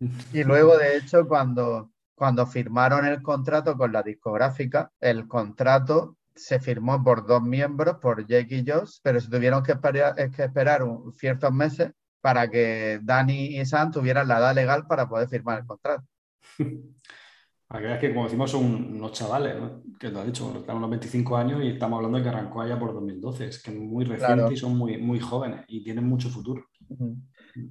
Y 0.32 0.42
luego, 0.42 0.76
de 0.76 0.96
hecho, 0.96 1.26
cuando 1.26 1.93
cuando 2.14 2.46
firmaron 2.46 3.06
el 3.06 3.22
contrato 3.22 3.76
con 3.76 3.92
la 3.92 4.02
discográfica, 4.02 4.90
el 5.00 5.26
contrato 5.26 6.16
se 6.34 6.58
firmó 6.58 7.02
por 7.02 7.26
dos 7.26 7.42
miembros, 7.42 7.96
por 8.00 8.26
Jake 8.26 8.56
y 8.56 8.70
Josh, 8.70 8.98
pero 9.02 9.20
se 9.20 9.30
tuvieron 9.30 9.62
que 9.62 9.72
esperar, 9.72 10.14
que 10.30 10.44
esperar 10.44 10.82
ciertos 11.16 11.52
meses 11.52 11.92
para 12.20 12.48
que 12.50 13.00
Danny 13.02 13.58
y 13.58 13.66
Sam 13.66 13.90
tuvieran 13.90 14.28
la 14.28 14.38
edad 14.38 14.54
legal 14.54 14.86
para 14.86 15.08
poder 15.08 15.28
firmar 15.28 15.60
el 15.60 15.66
contrato. 15.66 16.04
Para 17.66 17.80
que 17.80 17.86
veas 17.86 17.98
que, 17.98 18.08
como 18.10 18.24
decimos, 18.24 18.50
son 18.50 18.64
unos 18.94 19.12
chavales, 19.12 19.56
que 19.98 20.10
lo 20.10 20.20
has 20.20 20.26
dicho, 20.26 20.54
estamos 20.58 20.82
los 20.82 20.90
25 20.90 21.36
años 21.36 21.64
y 21.64 21.68
estamos 21.70 21.96
hablando 21.96 22.18
de 22.18 22.22
que 22.22 22.28
arrancó 22.28 22.60
allá 22.60 22.78
por 22.78 22.92
2012, 22.92 23.46
es 23.46 23.62
que 23.62 23.70
es 23.70 23.76
muy 23.76 24.04
reciente 24.04 24.52
y 24.52 24.56
son 24.56 24.76
muy, 24.76 24.98
muy 24.98 25.18
jóvenes 25.18 25.64
y 25.66 25.82
tienen 25.82 26.06
mucho 26.06 26.28
futuro. 26.28 26.66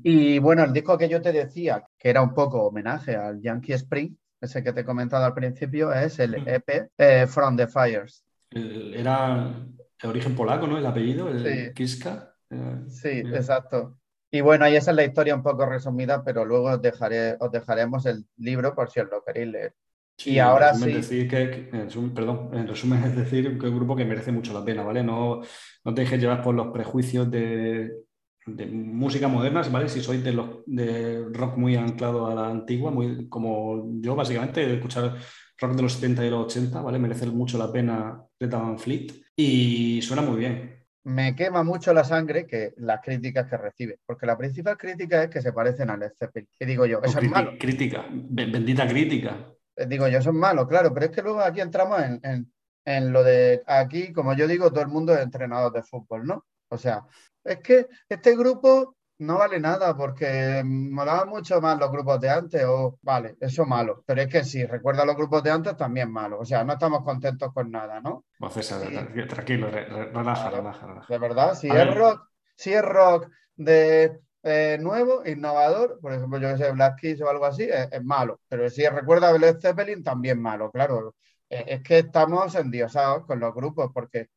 Y 0.03 0.39
bueno, 0.39 0.63
el 0.63 0.73
disco 0.73 0.97
que 0.97 1.07
yo 1.07 1.21
te 1.21 1.31
decía, 1.31 1.85
que 1.97 2.09
era 2.09 2.21
un 2.21 2.33
poco 2.33 2.63
homenaje 2.63 3.15
al 3.15 3.39
Yankee 3.39 3.73
Spring, 3.73 4.15
ese 4.43 4.63
que 4.63 4.73
te 4.73 4.81
he 4.81 4.85
comentado 4.85 5.25
al 5.25 5.33
principio, 5.33 5.93
es 5.93 6.19
el 6.19 6.35
EP 6.47 6.91
eh, 6.97 7.27
From 7.27 7.55
the 7.55 7.67
Fires. 7.67 8.23
Era 8.51 9.55
de 10.01 10.07
origen 10.07 10.35
polaco, 10.35 10.67
¿no? 10.67 10.77
El 10.77 10.85
apellido, 10.85 11.29
el 11.29 11.73
Kiska. 11.73 12.35
Eh, 12.49 12.83
sí, 12.89 13.09
exacto. 13.09 13.97
Y 14.29 14.41
bueno, 14.41 14.65
ahí 14.65 14.75
esa 14.75 14.91
es 14.91 14.97
la 14.97 15.05
historia 15.05 15.35
un 15.35 15.43
poco 15.43 15.65
resumida, 15.65 16.23
pero 16.23 16.43
luego 16.43 16.71
os, 16.71 16.81
dejaré, 16.81 17.37
os 17.39 17.51
dejaremos 17.51 18.05
el 18.05 18.25
libro 18.37 18.75
por 18.75 18.89
si 18.89 18.99
os 18.99 19.09
lo 19.09 19.23
queréis 19.23 19.47
leer. 19.47 19.73
y 20.25 20.39
ahora 20.39 20.73
sí. 20.73 20.91
Decir 20.91 21.29
que, 21.29 21.69
perdón, 22.13 22.49
en 22.53 22.67
resumen 22.67 23.03
es 23.05 23.15
decir 23.15 23.57
que 23.57 23.65
es 23.65 23.71
un 23.71 23.77
grupo 23.77 23.95
que 23.95 24.05
merece 24.05 24.31
mucho 24.31 24.53
la 24.53 24.65
pena, 24.65 24.83
¿vale? 24.83 25.03
No, 25.03 25.41
no 25.85 25.93
te 25.93 26.01
dejes 26.01 26.19
llevar 26.19 26.41
por 26.41 26.53
los 26.53 26.67
prejuicios 26.67 27.31
de, 27.31 27.91
de 28.45 28.65
música 28.65 29.27
moderna, 29.27 29.61
¿vale? 29.71 29.87
Si 29.89 30.01
sois 30.01 30.23
de, 30.23 30.33
los, 30.33 30.63
de 30.65 31.25
rock 31.31 31.57
muy 31.57 31.75
anclado 31.75 32.27
a 32.27 32.35
la 32.35 32.49
antigua, 32.49 32.91
muy, 32.91 33.27
como 33.29 34.01
yo 34.01 34.15
básicamente, 34.15 34.65
de 34.65 34.75
escuchar 34.75 35.15
rock 35.57 35.75
de 35.75 35.81
los 35.81 35.93
70 35.93 36.25
y 36.25 36.29
los 36.29 36.45
80, 36.45 36.81
¿vale? 36.81 36.99
Merece 36.99 37.25
mucho 37.27 37.57
la 37.57 37.71
pena 37.71 38.21
Greta 38.39 38.57
Van 38.57 38.77
Fleet 38.77 39.13
y 39.35 40.01
suena 40.01 40.21
muy 40.21 40.37
bien. 40.37 40.83
Me 41.05 41.35
quema 41.35 41.63
mucho 41.63 41.93
la 41.93 42.03
sangre 42.03 42.47
que 42.47 42.73
las 42.77 43.01
críticas 43.01 43.49
que 43.49 43.57
recibe, 43.57 43.99
porque 44.05 44.25
la 44.25 44.37
principal 44.37 44.77
crítica 44.77 45.23
es 45.23 45.29
que 45.29 45.41
se 45.41 45.51
parecen 45.51 45.89
a 45.89 45.97
Led 45.97 46.11
Zeppelin. 46.17 46.47
Y 46.59 46.65
digo 46.65 46.85
yo, 46.85 47.01
eso 47.03 47.19
es 47.19 47.29
malo. 47.29 47.53
Crítica, 47.59 48.05
bendita 48.09 48.87
crítica. 48.87 49.53
Eh, 49.75 49.85
digo 49.87 50.07
yo, 50.07 50.19
eso 50.19 50.29
es 50.29 50.35
malo, 50.35 50.67
claro, 50.67 50.93
pero 50.93 51.07
es 51.07 51.11
que 51.11 51.21
luego 51.21 51.41
aquí 51.41 51.59
entramos 51.59 52.01
en, 52.01 52.19
en, 52.23 52.53
en 52.85 53.11
lo 53.11 53.23
de 53.23 53.63
aquí, 53.67 54.13
como 54.13 54.33
yo 54.33 54.47
digo, 54.47 54.71
todo 54.71 54.81
el 54.81 54.87
mundo 54.87 55.13
es 55.13 55.21
entrenador 55.21 55.73
de 55.73 55.83
fútbol, 55.83 56.25
¿no? 56.25 56.45
O 56.69 56.77
sea, 56.77 57.05
es 57.43 57.59
que 57.59 57.87
este 58.09 58.35
grupo 58.35 58.95
no 59.19 59.37
vale 59.37 59.59
nada 59.59 59.95
porque 59.95 60.63
molaban 60.65 61.29
mucho 61.29 61.61
más 61.61 61.79
los 61.79 61.91
grupos 61.91 62.19
de 62.19 62.29
antes, 62.29 62.63
o 62.65 62.97
vale, 63.01 63.35
eso 63.39 63.65
malo. 63.65 64.03
Pero 64.05 64.21
es 64.21 64.27
que 64.27 64.43
si 64.43 64.65
recuerda 64.65 65.05
los 65.05 65.15
grupos 65.15 65.43
de 65.43 65.51
antes, 65.51 65.77
también 65.77 66.11
malo. 66.11 66.39
O 66.39 66.45
sea, 66.45 66.63
no 66.63 66.73
estamos 66.73 67.03
contentos 67.03 67.53
con 67.53 67.71
nada, 67.71 68.01
¿no? 68.01 68.25
tranquilo, 69.27 69.69
relaja, 69.69 70.49
relaja, 70.49 71.05
De 71.07 71.17
verdad, 71.17 71.55
si 71.55 71.69
es 71.69 71.95
rock, 71.95 72.27
si 72.55 72.73
es 72.73 72.83
rock 72.83 73.29
de 73.55 74.19
eh, 74.43 74.77
nuevo, 74.81 75.25
innovador, 75.25 75.99
por 76.01 76.13
ejemplo, 76.13 76.39
yo 76.39 76.49
que 76.51 76.57
sé, 76.57 76.71
Black 76.71 76.99
Keys 76.99 77.21
o 77.21 77.29
algo 77.29 77.45
así, 77.45 77.63
es, 77.63 78.03
malo. 78.03 78.41
Pero 78.49 78.69
si 78.69 78.85
recuerda 78.87 79.29
a 79.29 79.37
Led 79.37 79.59
Zeppelin, 79.59 80.03
también 80.03 80.41
malo, 80.41 80.71
claro. 80.71 81.15
Eh, 81.49 81.65
es 81.67 81.83
que 81.83 81.99
estamos 81.99 82.55
endiosados 82.55 83.25
con 83.25 83.39
los 83.39 83.53
grupos 83.53 83.91
porque, 83.93 84.29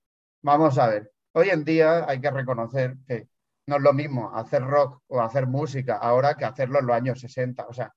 vamos 0.42 0.78
a 0.78 0.88
ver, 0.88 1.12
hoy 1.36 1.50
en 1.50 1.64
día 1.64 2.08
hay 2.08 2.20
que 2.20 2.30
reconocer 2.30 2.96
que 3.06 3.28
no 3.66 3.76
es 3.76 3.82
lo 3.82 3.92
mismo 3.92 4.34
hacer 4.34 4.62
rock 4.62 5.02
o 5.08 5.20
hacer 5.20 5.46
música 5.46 5.96
ahora 5.98 6.34
que 6.34 6.46
hacerlo 6.46 6.78
en 6.78 6.86
los 6.86 6.96
años 6.96 7.20
60. 7.20 7.66
O 7.68 7.74
sea, 7.74 7.92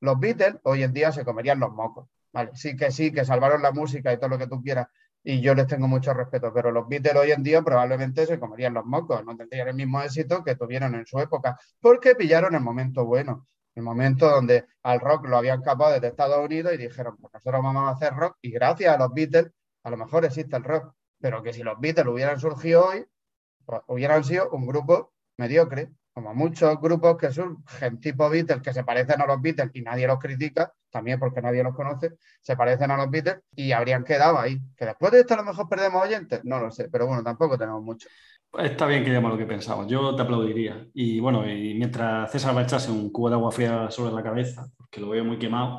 los 0.00 0.18
Beatles 0.18 0.56
hoy 0.62 0.82
en 0.84 0.92
día 0.94 1.12
se 1.12 1.24
comerían 1.24 1.60
los 1.60 1.70
mocos. 1.72 2.08
Vale, 2.32 2.50
sí 2.54 2.76
que 2.76 2.90
sí, 2.90 3.12
que 3.12 3.24
salvaron 3.26 3.62
la 3.62 3.72
música 3.72 4.12
y 4.12 4.16
todo 4.16 4.30
lo 4.30 4.38
que 4.38 4.46
tú 4.46 4.62
quieras, 4.62 4.86
y 5.22 5.40
yo 5.40 5.54
les 5.54 5.66
tengo 5.66 5.88
mucho 5.88 6.14
respeto, 6.14 6.52
pero 6.54 6.70
los 6.70 6.88
Beatles 6.88 7.16
hoy 7.16 7.32
en 7.32 7.42
día 7.42 7.62
probablemente 7.62 8.26
se 8.26 8.38
comerían 8.38 8.74
los 8.74 8.84
mocos, 8.86 9.24
no 9.24 9.36
tendrían 9.36 9.68
el 9.68 9.74
mismo 9.74 10.00
éxito 10.00 10.42
que 10.44 10.54
tuvieron 10.54 10.94
en 10.94 11.04
su 11.06 11.18
época, 11.18 11.58
porque 11.80 12.14
pillaron 12.14 12.54
el 12.54 12.60
momento 12.60 13.04
bueno, 13.04 13.48
el 13.74 13.82
momento 13.82 14.30
donde 14.30 14.66
al 14.82 15.00
rock 15.00 15.26
lo 15.26 15.36
habían 15.38 15.62
capado 15.62 15.94
desde 15.94 16.08
Estados 16.08 16.44
Unidos 16.44 16.72
y 16.74 16.78
dijeron, 16.78 17.16
pues 17.18 17.32
nosotros 17.34 17.62
vamos 17.62 17.88
a 17.88 17.90
hacer 17.90 18.14
rock, 18.14 18.36
y 18.42 18.50
gracias 18.50 18.94
a 18.94 18.98
los 18.98 19.12
Beatles, 19.12 19.50
a 19.84 19.90
lo 19.90 19.96
mejor 19.96 20.24
existe 20.24 20.56
el 20.56 20.64
rock 20.64 20.94
pero 21.20 21.42
que 21.42 21.52
si 21.52 21.62
los 21.62 21.78
Beatles 21.80 22.06
hubieran 22.06 22.38
surgido 22.40 22.86
hoy, 22.86 23.04
pues 23.64 23.82
hubieran 23.88 24.24
sido 24.24 24.50
un 24.50 24.66
grupo 24.66 25.12
mediocre, 25.36 25.90
como 26.12 26.34
muchos 26.34 26.80
grupos 26.80 27.16
que 27.16 27.30
son 27.30 27.64
tipo 28.00 28.28
Beatles 28.28 28.62
que 28.62 28.72
se 28.72 28.82
parecen 28.82 29.20
a 29.20 29.26
los 29.26 29.40
Beatles 29.40 29.70
y 29.74 29.82
nadie 29.82 30.06
los 30.06 30.18
critica, 30.18 30.72
también 30.90 31.20
porque 31.20 31.40
nadie 31.40 31.62
los 31.62 31.74
conoce, 31.74 32.14
se 32.40 32.56
parecen 32.56 32.90
a 32.90 32.96
los 32.96 33.10
Beatles 33.10 33.38
y 33.54 33.72
habrían 33.72 34.04
quedado 34.04 34.38
ahí. 34.38 34.58
Que 34.76 34.86
después 34.86 35.12
de 35.12 35.20
esto 35.20 35.34
a 35.34 35.38
lo 35.38 35.44
mejor 35.44 35.68
perdemos 35.68 36.02
oyentes, 36.02 36.40
no 36.44 36.58
lo 36.58 36.70
sé, 36.70 36.88
pero 36.90 37.06
bueno, 37.06 37.22
tampoco 37.22 37.56
tenemos 37.56 37.82
mucho. 37.82 38.08
Pues 38.50 38.70
está 38.70 38.86
bien 38.86 39.04
que 39.04 39.10
digamos 39.10 39.30
lo 39.30 39.38
que 39.38 39.46
pensamos, 39.46 39.86
yo 39.86 40.16
te 40.16 40.22
aplaudiría. 40.22 40.86
Y 40.94 41.20
bueno, 41.20 41.48
y 41.48 41.74
mientras 41.74 42.32
César 42.32 42.56
va 42.56 42.62
a 42.62 42.64
echarse 42.64 42.90
un 42.90 43.12
cubo 43.12 43.28
de 43.28 43.36
agua 43.36 43.52
fría 43.52 43.90
sobre 43.90 44.12
la 44.12 44.22
cabeza, 44.22 44.66
porque 44.76 45.00
lo 45.00 45.10
veo 45.10 45.24
muy 45.24 45.38
quemado, 45.38 45.78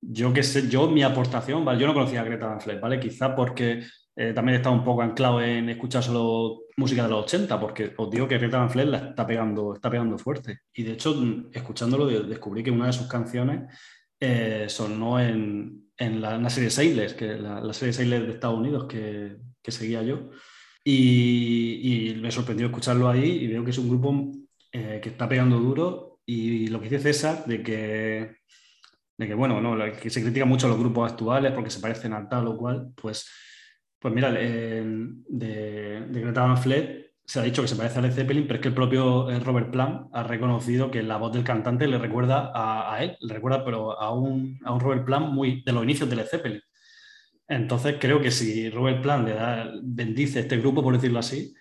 yo 0.00 0.32
que 0.32 0.42
sé, 0.42 0.68
yo 0.68 0.88
mi 0.88 1.02
aportación, 1.02 1.64
¿vale? 1.64 1.80
yo 1.80 1.86
no 1.86 1.94
conocía 1.94 2.20
a 2.20 2.24
Greta 2.24 2.46
Van 2.46 2.60
Fleet, 2.60 2.80
¿vale? 2.80 3.00
Quizá 3.00 3.34
porque 3.34 3.82
eh, 4.18 4.32
también 4.32 4.56
está 4.56 4.70
un 4.70 4.82
poco 4.82 5.02
anclado 5.02 5.42
en 5.42 5.68
escuchar 5.68 6.02
solo 6.02 6.62
música 6.78 7.02
de 7.02 7.10
los 7.10 7.24
80, 7.24 7.60
porque 7.60 7.92
os 7.98 8.10
digo 8.10 8.26
que 8.26 8.38
Greta 8.38 8.58
Van 8.58 8.70
Fleet 8.70 8.86
la 8.86 8.98
está 9.10 9.26
pegando, 9.26 9.74
está 9.74 9.90
pegando 9.90 10.16
fuerte. 10.16 10.60
Y 10.72 10.84
de 10.84 10.92
hecho, 10.92 11.14
escuchándolo, 11.52 12.06
descubrí 12.06 12.62
que 12.62 12.70
una 12.70 12.86
de 12.86 12.94
sus 12.94 13.08
canciones 13.08 13.70
eh, 14.18 14.64
sonó 14.68 15.20
en, 15.20 15.90
en, 15.98 16.20
la, 16.22 16.48
serie 16.48 16.70
Sailors, 16.70 17.12
que 17.12 17.34
la, 17.34 17.60
la 17.60 17.74
serie 17.74 17.92
Sailors 17.92 18.26
de 18.26 18.32
Estados 18.32 18.58
Unidos 18.58 18.86
que, 18.88 19.36
que 19.62 19.70
seguía 19.70 20.02
yo. 20.02 20.30
Y, 20.82 22.12
y, 22.12 22.14
me 22.14 22.30
sorprendió 22.30 22.66
escucharlo 22.66 23.10
ahí 23.10 23.44
y 23.44 23.46
veo 23.48 23.64
que 23.64 23.70
es 23.70 23.78
un 23.78 23.88
grupo 23.90 24.32
eh, 24.72 25.00
que 25.02 25.10
está 25.10 25.28
pegando 25.28 25.58
duro. 25.58 26.20
Y 26.24 26.68
lo 26.68 26.80
que 26.80 26.88
dice 26.88 27.00
César, 27.00 27.44
de 27.44 27.62
que, 27.62 28.36
de 29.18 29.26
que 29.26 29.34
bueno, 29.34 29.60
no, 29.60 29.76
que 29.92 30.08
se 30.08 30.22
critica 30.22 30.46
mucho 30.46 30.66
a 30.66 30.70
los 30.70 30.78
grupos 30.78 31.12
actuales 31.12 31.52
porque 31.52 31.70
se 31.70 31.80
parecen 31.80 32.14
a 32.14 32.26
tal 32.28 32.48
o 32.48 32.56
cual, 32.56 32.92
pues 32.94 33.28
pues 34.06 34.14
mira, 34.14 34.30
de, 34.30 36.04
de 36.08 36.20
Greta 36.20 36.42
Van 36.42 36.58
Fleet 36.58 37.10
se 37.24 37.40
ha 37.40 37.42
dicho 37.42 37.60
que 37.60 37.66
se 37.66 37.74
parece 37.74 37.98
a 37.98 38.02
Led 38.02 38.12
Zeppelin, 38.12 38.46
pero 38.46 38.54
es 38.54 38.60
que 38.60 38.68
el 38.68 38.74
propio 38.74 39.28
eh, 39.28 39.40
Robert 39.40 39.72
Plant 39.72 40.10
ha 40.12 40.22
reconocido 40.22 40.92
que 40.92 41.02
la 41.02 41.16
voz 41.16 41.32
del 41.32 41.42
cantante 41.42 41.88
le 41.88 41.98
recuerda 41.98 42.52
a, 42.54 43.02
él, 43.02 43.16
le 43.18 43.34
recuerda 43.34 43.64
pero 43.64 44.00
a 44.00 44.14
un, 44.14 44.60
a 44.64 44.70
un, 44.70 44.78
Robert 44.78 45.04
Plant 45.04 45.32
muy 45.32 45.64
de 45.64 45.72
los 45.72 45.82
inicios 45.82 46.08
de 46.08 46.14
Led 46.14 46.26
Zeppelin. 46.26 46.60
Entonces 47.48 47.96
creo 47.98 48.20
que 48.20 48.30
si 48.30 48.70
Robert 48.70 49.02
Plant 49.02 49.26
le 49.26 49.34
da, 49.34 49.72
bendice 49.82 50.38
este 50.38 50.58
grupo, 50.58 50.84
por 50.84 50.94
decirlo 50.94 51.18
así, 51.18 51.52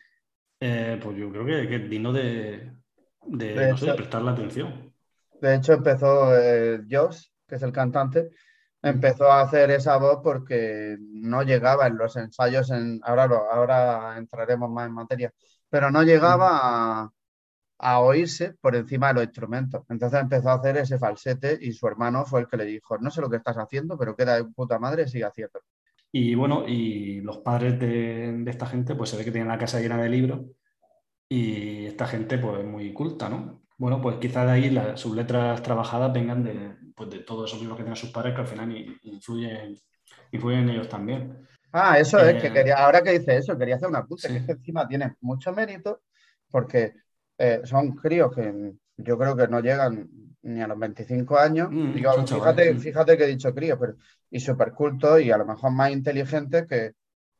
eh, 0.59 0.99
pues 1.01 1.17
yo 1.17 1.31
creo 1.31 1.47
que, 1.47 1.77
es 1.77 1.89
digno 1.89 2.13
de, 2.13 2.73
de, 3.25 3.73
prestar 3.97 4.21
la 4.21 4.33
atención. 4.33 4.93
De 5.41 5.55
hecho 5.55 5.73
empezó 5.73 6.31
eh, 6.39 6.83
Josh, 6.87 7.23
que 7.47 7.55
es 7.55 7.63
el 7.63 7.71
cantante, 7.71 8.29
empezó 8.85 9.31
a 9.31 9.41
hacer 9.41 9.71
esa 9.71 9.97
voz 9.97 10.19
porque 10.23 10.97
no 10.99 11.41
llegaba 11.41 11.87
en 11.87 11.97
los 11.97 12.15
ensayos, 12.17 12.69
en, 12.69 12.99
ahora, 13.03 13.23
ahora 13.51 14.17
entraremos 14.17 14.69
más 14.69 14.87
en 14.87 14.93
materia, 14.93 15.33
pero 15.69 15.89
no 15.89 16.03
llegaba 16.03 17.11
a, 17.79 17.99
oírse 17.99 18.53
por 18.61 18.75
encima 18.75 19.07
de 19.07 19.13
los 19.15 19.23
instrumentos. 19.23 19.83
Entonces 19.89 20.21
empezó 20.21 20.49
a 20.49 20.55
hacer 20.55 20.77
ese 20.77 20.99
falsete 20.99 21.57
y 21.59 21.73
su 21.73 21.87
hermano 21.87 22.25
fue 22.25 22.41
el 22.41 22.47
que 22.47 22.57
le 22.57 22.65
dijo, 22.65 22.97
no 22.99 23.09
sé 23.09 23.21
lo 23.21 23.29
que 23.29 23.37
estás 23.37 23.57
haciendo, 23.57 23.97
pero 23.97 24.15
queda 24.15 24.35
de 24.35 24.45
puta 24.45 24.77
madre, 24.77 25.07
sigue 25.07 25.25
haciendo. 25.25 25.61
Y 26.11 26.35
bueno, 26.35 26.65
y 26.67 27.21
los 27.21 27.39
padres 27.39 27.79
de, 27.79 28.43
esta 28.47 28.67
gente, 28.67 28.95
pues 28.95 29.09
se 29.09 29.17
ve 29.17 29.25
que 29.25 29.31
tienen 29.31 29.49
la 29.49 29.57
casa 29.57 29.79
llena 29.79 29.97
de 29.97 30.09
libros 30.09 30.41
y 31.27 31.87
esta 31.87 32.07
gente 32.07 32.37
pues 32.37 32.63
muy 32.65 32.93
culta, 32.93 33.29
¿no? 33.29 33.63
Bueno, 33.77 34.01
pues 34.01 34.17
quizás 34.17 34.45
de 34.45 34.51
ahí 34.51 34.77
sus 34.95 35.15
letras 35.15 35.61
trabajadas 35.63 36.13
vengan 36.13 36.43
de, 36.43 36.84
pues 36.95 37.09
de 37.09 37.19
todos 37.19 37.49
esos 37.49 37.59
libros 37.59 37.77
que 37.77 37.83
tienen 37.83 37.97
sus 37.97 38.09
padres 38.09 38.33
que 38.33 38.41
al 38.41 38.47
final 38.47 38.99
influyen, 39.03 39.77
influyen 40.31 40.61
en 40.61 40.69
ellos 40.69 40.89
también. 40.89 41.45
Ah, 41.71 41.99
eso 41.99 42.19
es, 42.19 42.41
que 42.41 42.47
eh, 42.47 42.53
quería, 42.53 42.77
ahora 42.77 43.03
que 43.03 43.19
dice 43.19 43.35
eso, 43.35 43.57
quería 43.57 43.75
hacer 43.75 43.89
una 43.89 44.05
que 44.05 44.15
es 44.15 44.21
que 44.45 44.51
encima 44.53 44.87
tiene 44.87 45.15
mucho 45.21 45.51
mérito 45.51 46.01
porque 46.49 46.93
eh, 47.37 47.61
son 47.65 47.95
críos 47.95 48.33
que 48.33 48.73
yo 48.97 49.17
creo 49.17 49.35
que 49.35 49.47
no 49.47 49.59
llegan 49.59 50.09
ni 50.43 50.61
a 50.61 50.67
los 50.67 50.79
25 50.79 51.37
años. 51.37 51.67
Mm, 51.71 51.93
fíjate, 51.93 52.75
fíjate 52.75 53.17
que 53.17 53.23
he 53.25 53.27
dicho 53.27 53.53
críos, 53.53 53.77
pero 53.79 53.95
y 54.29 54.39
súper 54.39 54.71
cultos 54.73 55.21
y 55.21 55.31
a 55.31 55.37
lo 55.37 55.45
mejor 55.45 55.71
más 55.71 55.91
inteligentes 55.91 56.65
que, 56.67 56.93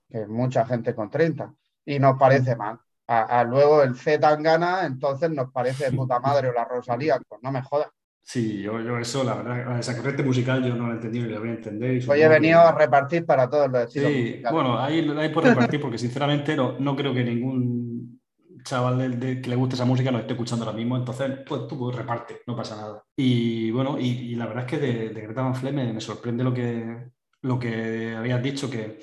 que, 0.10 0.26
mucha 0.28 0.66
gente 0.66 0.94
con 0.94 1.10
30. 1.10 1.54
Y 1.86 2.00
nos 2.00 2.18
parece 2.18 2.56
mm. 2.56 2.58
mal. 2.58 2.80
A, 3.08 3.44
luego 3.44 3.84
el 3.84 3.96
Z 3.96 4.36
gana, 4.38 4.86
entonces 4.86 5.30
nos 5.30 5.52
parece 5.52 5.92
puta 5.92 6.20
madre 6.20 6.50
o 6.50 6.54
la 6.54 6.66
Rosalía, 6.66 7.20
pues 7.28 7.42
no 7.44 7.52
me 7.52 7.62
jodas. 7.62 7.90
Sí, 8.28 8.64
yo, 8.64 8.82
yo, 8.82 8.98
eso, 8.98 9.24
la 9.24 9.36
verdad, 9.36 9.80
esa 9.80 9.96
corriente 9.96 10.24
musical 10.24 10.64
yo 10.64 10.76
no 10.76 10.88
la 10.88 10.94
he 10.94 10.96
entendido 10.96 11.28
y 11.28 11.30
la 11.30 11.40
voy 11.40 11.50
a 11.50 11.54
entender. 11.54 12.04
Hoy 12.10 12.22
he 12.22 12.28
venido 12.28 12.60
a 12.60 12.72
repartir 12.72 13.24
para 13.24 13.48
todos 13.48 13.70
los 13.70 13.84
estilos. 13.84 14.12
Sí, 14.12 14.42
bueno, 14.52 14.80
ahí, 14.80 15.08
hay 15.16 15.30
por 15.30 15.44
repartir 15.44 15.80
porque 15.80 16.00
sinceramente 16.00 16.56
no, 16.56 16.76
no 16.80 16.96
creo 16.96 17.14
que 17.14 17.24
ningún 17.24 18.20
chaval 18.64 19.20
de, 19.20 19.40
que 19.40 19.48
le 19.48 19.56
guste 19.56 19.76
esa 19.76 19.86
música 19.86 20.10
lo 20.10 20.18
esté 20.18 20.34
escuchando 20.34 20.66
ahora 20.66 20.76
mismo, 20.76 20.98
entonces 20.98 21.32
pues 21.48 21.68
tú 21.68 21.78
pues, 21.78 21.96
reparte, 21.96 22.42
no 22.48 22.56
pasa 22.56 22.76
nada. 22.76 23.04
Y 23.16 23.70
bueno, 23.70 24.00
y, 24.00 24.34
la 24.34 24.48
verdad 24.48 24.66
es 24.66 24.72
que 24.72 24.80
de, 24.80 25.10
de 25.10 25.22
Greta 25.22 25.44
Van 25.44 25.56
Fleet 25.56 25.74
me, 25.74 26.02
sorprende 26.02 26.44
lo 26.44 26.52
que, 26.52 27.12
lo 27.44 27.60
que 27.60 28.16
habías 28.18 28.42
dicho, 28.42 28.72
que, 28.72 28.98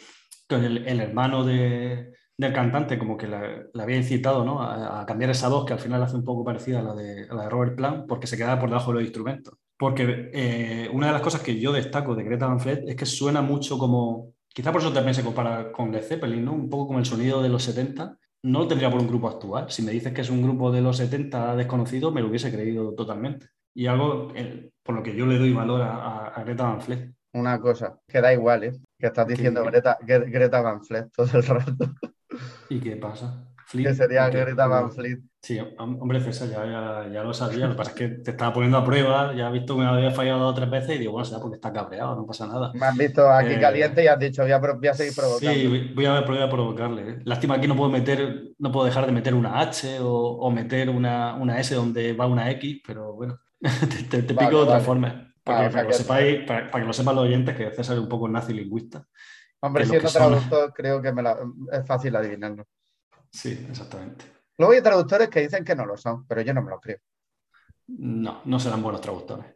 el 0.48 1.00
hermano 1.00 1.44
de, 1.44 2.12
del 2.42 2.52
cantante 2.52 2.98
como 2.98 3.16
que 3.16 3.26
le 3.26 3.82
había 3.82 3.96
incitado 3.96 4.44
¿no? 4.44 4.62
a, 4.62 5.04
cambiar 5.06 5.30
esa 5.30 5.48
voz 5.48 5.64
que 5.64 5.72
al 5.72 5.78
final 5.78 6.02
hace 6.02 6.16
un 6.16 6.24
poco 6.24 6.44
parecida 6.44 6.80
a 6.80 6.82
la 6.82 6.94
de, 6.94 7.26
la 7.28 7.44
de 7.44 7.48
Robert 7.48 7.76
Plant 7.76 8.06
porque 8.06 8.26
se 8.26 8.36
quedaba 8.36 8.60
por 8.60 8.68
debajo 8.68 8.90
de 8.90 8.94
los 8.94 9.04
instrumentos. 9.04 9.54
Porque 9.78 10.30
eh, 10.32 10.88
una 10.92 11.08
de 11.08 11.12
las 11.12 11.22
cosas 11.22 11.42
que 11.42 11.58
yo 11.58 11.72
destaco 11.72 12.14
de 12.14 12.22
Greta 12.22 12.46
Van 12.46 12.60
Fleet 12.60 12.84
es 12.86 12.96
que 12.96 13.06
suena 13.06 13.42
mucho 13.42 13.78
como, 13.78 14.34
quizá 14.48 14.70
por 14.70 14.80
eso 14.80 14.92
también 14.92 15.14
se 15.14 15.24
compara 15.24 15.72
con 15.72 15.90
Led 15.90 16.02
Zeppelin, 16.02 16.44
¿no? 16.44 16.52
un 16.52 16.70
poco 16.70 16.86
como 16.86 16.98
el 16.98 17.04
sonido 17.04 17.42
de 17.42 17.48
los 17.48 17.64
70. 17.64 18.16
No 18.44 18.60
lo 18.60 18.68
tendría 18.68 18.90
por 18.90 19.00
un 19.00 19.08
grupo 19.08 19.28
actual. 19.28 19.70
Si 19.70 19.82
me 19.82 19.92
dices 19.92 20.12
que 20.12 20.20
es 20.20 20.30
un 20.30 20.42
grupo 20.42 20.70
de 20.70 20.80
los 20.80 20.96
70 20.96 21.56
desconocido, 21.56 22.12
me 22.12 22.20
lo 22.20 22.28
hubiese 22.28 22.52
creído 22.52 22.94
totalmente. 22.94 23.46
Y 23.74 23.86
algo 23.86 24.32
eh, 24.34 24.70
por 24.82 24.94
lo 24.94 25.02
que 25.02 25.14
yo 25.14 25.26
le 25.26 25.38
doy 25.38 25.52
valor 25.52 25.82
a, 25.82 26.42
Greta 26.44 26.64
Van 26.64 26.80
Fleet. 26.80 27.12
Una 27.34 27.60
cosa, 27.60 27.98
que 28.06 28.20
da 28.20 28.32
igual, 28.32 28.64
¿eh? 28.64 28.72
Que 28.98 29.06
estás 29.06 29.26
diciendo 29.26 29.64
Greta, 29.64 29.96
Greta 30.02 30.60
Van 30.60 30.84
Fleet 30.84 31.08
todo 31.16 31.38
el 31.38 31.46
rato. 31.46 31.94
¿Y 32.72 32.80
qué 32.80 32.96
pasa? 32.96 33.52
Que 33.70 33.94
sería 33.94 34.28
Greta 34.28 34.66
Van 34.66 34.90
Fleet. 34.90 35.20
Sí, 35.42 35.58
hombre, 35.78 36.20
César, 36.20 36.48
ya, 36.48 37.08
ya, 37.12 37.22
lo 37.22 37.34
sabía. 37.34 37.66
Lo 37.66 37.72
que 37.72 37.78
pasa 37.78 37.90
es 37.90 37.96
que 37.96 38.08
te 38.08 38.30
estaba 38.30 38.52
poniendo 38.52 38.78
a 38.78 38.84
prueba, 38.84 39.34
ya 39.34 39.48
has 39.48 39.52
visto 39.52 39.74
que 39.74 39.82
me 39.82 39.88
había 39.88 40.10
fallado 40.10 40.40
dos 40.40 40.52
o 40.52 40.54
tres 40.54 40.70
veces 40.70 40.96
y 40.96 40.98
digo, 41.00 41.12
bueno, 41.12 41.24
será 41.24 41.40
porque 41.40 41.56
está 41.56 41.72
cabreado, 41.72 42.14
no 42.14 42.26
pasa 42.26 42.46
nada. 42.46 42.70
Me 42.74 42.86
has 42.86 42.96
visto 42.96 43.28
aquí 43.30 43.54
eh, 43.54 43.60
caliente 43.60 44.04
y 44.04 44.06
has 44.06 44.18
dicho, 44.18 44.42
voy 44.42 44.52
a, 44.52 44.94
seguir 44.94 45.14
provocando. 45.14 45.52
Sí, 45.52 45.92
voy 45.94 46.06
a, 46.06 46.20
voy 46.20 46.38
a 46.38 46.48
provocarle. 46.48 47.10
¿eh? 47.10 47.18
Lástima 47.24 47.60
que 47.60 47.68
no 47.68 47.76
puedo 47.76 47.90
meter, 47.90 48.52
no 48.58 48.70
puedo 48.70 48.86
dejar 48.86 49.06
de 49.06 49.12
meter 49.12 49.34
una 49.34 49.60
H 49.60 49.98
o, 50.00 50.50
meter 50.50 50.88
una, 50.88 51.34
una, 51.34 51.58
S 51.58 51.74
donde 51.74 52.12
va 52.12 52.26
una 52.26 52.50
X, 52.52 52.82
pero 52.86 53.14
bueno, 53.14 53.40
te, 54.10 54.22
pico 54.22 54.48
de 54.48 54.54
otra 54.56 54.80
forma. 54.80 55.34
Para, 55.42 55.70
que, 55.70 55.82
lo 55.82 55.92
sepáis, 55.92 56.46
para, 56.46 56.70
que 56.70 56.84
lo 56.84 56.92
sepan 56.92 57.16
los 57.16 57.24
oyentes, 57.24 57.56
que 57.56 57.72
César 57.72 57.96
es 57.96 58.02
un 58.02 58.08
poco 58.08 58.28
nazi 58.28 58.54
lingüista. 58.54 59.08
Hombre, 59.64 59.86
siendo 59.86 60.10
traductor, 60.10 60.72
creo 60.74 61.00
que 61.00 61.12
me 61.12 61.22
es 61.72 61.86
fácil 61.86 62.16
adivinarlo. 62.16 62.66
Sí, 63.30 63.66
exactamente. 63.70 64.24
Luego 64.58 64.74
hay 64.74 64.82
traductores 64.82 65.28
que 65.28 65.40
dicen 65.40 65.64
que 65.64 65.76
no 65.76 65.86
lo 65.86 65.96
son, 65.96 66.26
pero 66.26 66.42
yo 66.42 66.52
no 66.52 66.62
me 66.62 66.70
lo 66.70 66.80
creo. 66.80 66.98
No, 67.86 68.42
no 68.44 68.58
serán 68.58 68.82
buenos 68.82 69.00
traductores. 69.00 69.46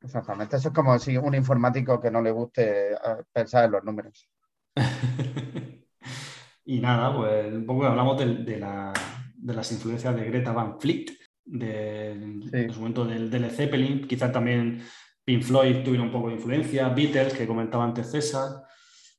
Exactamente. 0.00 0.56
Eso 0.56 0.68
es 0.68 0.74
como 0.74 0.96
si 0.98 1.16
un 1.16 1.34
informático 1.34 2.00
que 2.00 2.12
no 2.12 2.22
le 2.22 2.30
guste 2.30 2.92
eh, 2.92 2.98
pensar 3.32 3.64
en 3.64 3.72
los 3.72 3.82
números. 3.82 4.28
y 6.64 6.80
nada, 6.80 7.16
pues 7.16 7.52
un 7.52 7.66
poco 7.66 7.86
hablamos 7.86 8.18
de, 8.18 8.60
las 8.60 9.72
influencias 9.72 10.14
de 10.14 10.24
Greta 10.26 10.52
Van 10.52 10.78
Fleet, 10.78 11.06
de, 11.44 12.70
su 12.72 12.80
momento 12.80 13.04
del, 13.04 13.30
del 13.30 13.50
Zeppelin, 13.50 14.06
quizás 14.06 14.30
también 14.32 14.82
Pink 15.24 15.42
Floyd 15.42 15.82
tuvieron 15.82 16.06
un 16.06 16.12
poco 16.12 16.28
de 16.28 16.34
influencia, 16.34 16.88
Beatles, 16.88 17.34
que 17.34 17.48
comentaba 17.48 17.84
antes 17.84 18.10
César, 18.10 18.62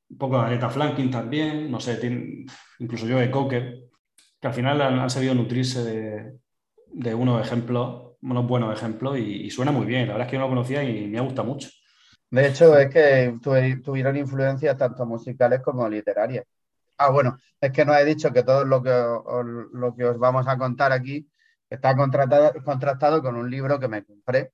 un 0.10 0.18
poco 0.18 0.44
de 0.44 0.70
Franklin 0.70 1.12
también, 1.12 1.70
no 1.70 1.80
sé, 1.80 2.00
incluso 2.80 3.06
yo 3.06 3.18
de 3.18 3.32
Cocker, 3.32 3.88
que 4.40 4.48
al 4.48 4.54
final 4.54 4.82
han, 4.82 5.10
sabido 5.10 5.34
nutrirse 5.34 6.40
de, 6.92 7.16
unos 7.16 7.46
ejemplos, 7.46 8.14
unos 8.22 8.48
buenos 8.48 8.76
ejemplos 8.76 9.18
y, 9.18 9.50
suena 9.50 9.72
muy 9.72 9.86
bien. 9.86 10.08
La 10.08 10.14
verdad 10.14 10.28
es 10.28 10.32
que 10.32 10.36
yo 10.36 10.40
no 10.40 10.48
lo 10.48 10.56
conocía 10.56 10.84
y 10.84 11.08
me 11.08 11.20
gusta 11.20 11.44
mucho. 11.44 11.70
De 12.30 12.48
hecho, 12.48 12.78
es 12.78 12.90
que 12.90 13.38
tuvieron 13.84 14.18
influencias 14.18 14.78
tanto 14.78 15.06
musicales 15.06 15.62
como 15.62 15.88
literarias. 15.88 16.46
Ah, 16.98 17.12
bueno, 17.12 17.38
es 17.62 17.72
que 17.72 17.86
no 17.86 17.96
he 17.96 18.04
dicho 18.06 18.32
que 18.32 18.44
todo 18.44 18.66
lo 18.66 18.82
que, 18.82 18.92
os, 18.92 19.46
lo 19.74 19.96
que 19.96 20.06
os 20.06 20.18
vamos 20.18 20.48
a 20.48 20.58
contar 20.58 20.92
aquí 20.92 21.28
está 21.70 21.96
contratado, 21.96 22.54
contrastado 22.64 23.22
con 23.22 23.36
un 23.36 23.50
libro 23.50 23.80
que 23.80 23.88
me 23.88 24.04
compré 24.04 24.52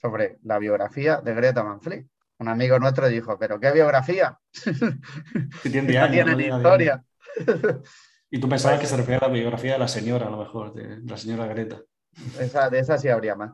sobre 0.00 0.38
la 0.42 0.58
biografía 0.58 1.20
de 1.20 1.34
Greta 1.34 1.62
Van 1.62 1.80
Fleet. 1.80 2.06
Un 2.38 2.48
amigo 2.48 2.78
nuestro 2.78 3.08
dijo, 3.08 3.38
¿pero 3.38 3.58
qué 3.58 3.72
biografía? 3.72 4.38
Que 5.62 5.70
tiene 5.70 5.98
años, 5.98 6.40
historia. 6.40 7.04
Y 8.28 8.40
tú 8.40 8.48
pensabas 8.48 8.80
que 8.80 8.86
se 8.86 8.96
refería 8.96 9.18
a 9.18 9.28
la 9.28 9.34
biografía 9.34 9.74
de 9.74 9.78
la 9.78 9.86
señora, 9.86 10.26
a 10.26 10.30
lo 10.30 10.38
mejor, 10.38 10.74
de 10.74 11.00
la 11.08 11.16
señora 11.16 11.46
Greta. 11.46 11.80
Esa, 12.40 12.68
de 12.68 12.80
esa 12.80 12.98
sí 12.98 13.08
habría 13.08 13.36
más. 13.36 13.52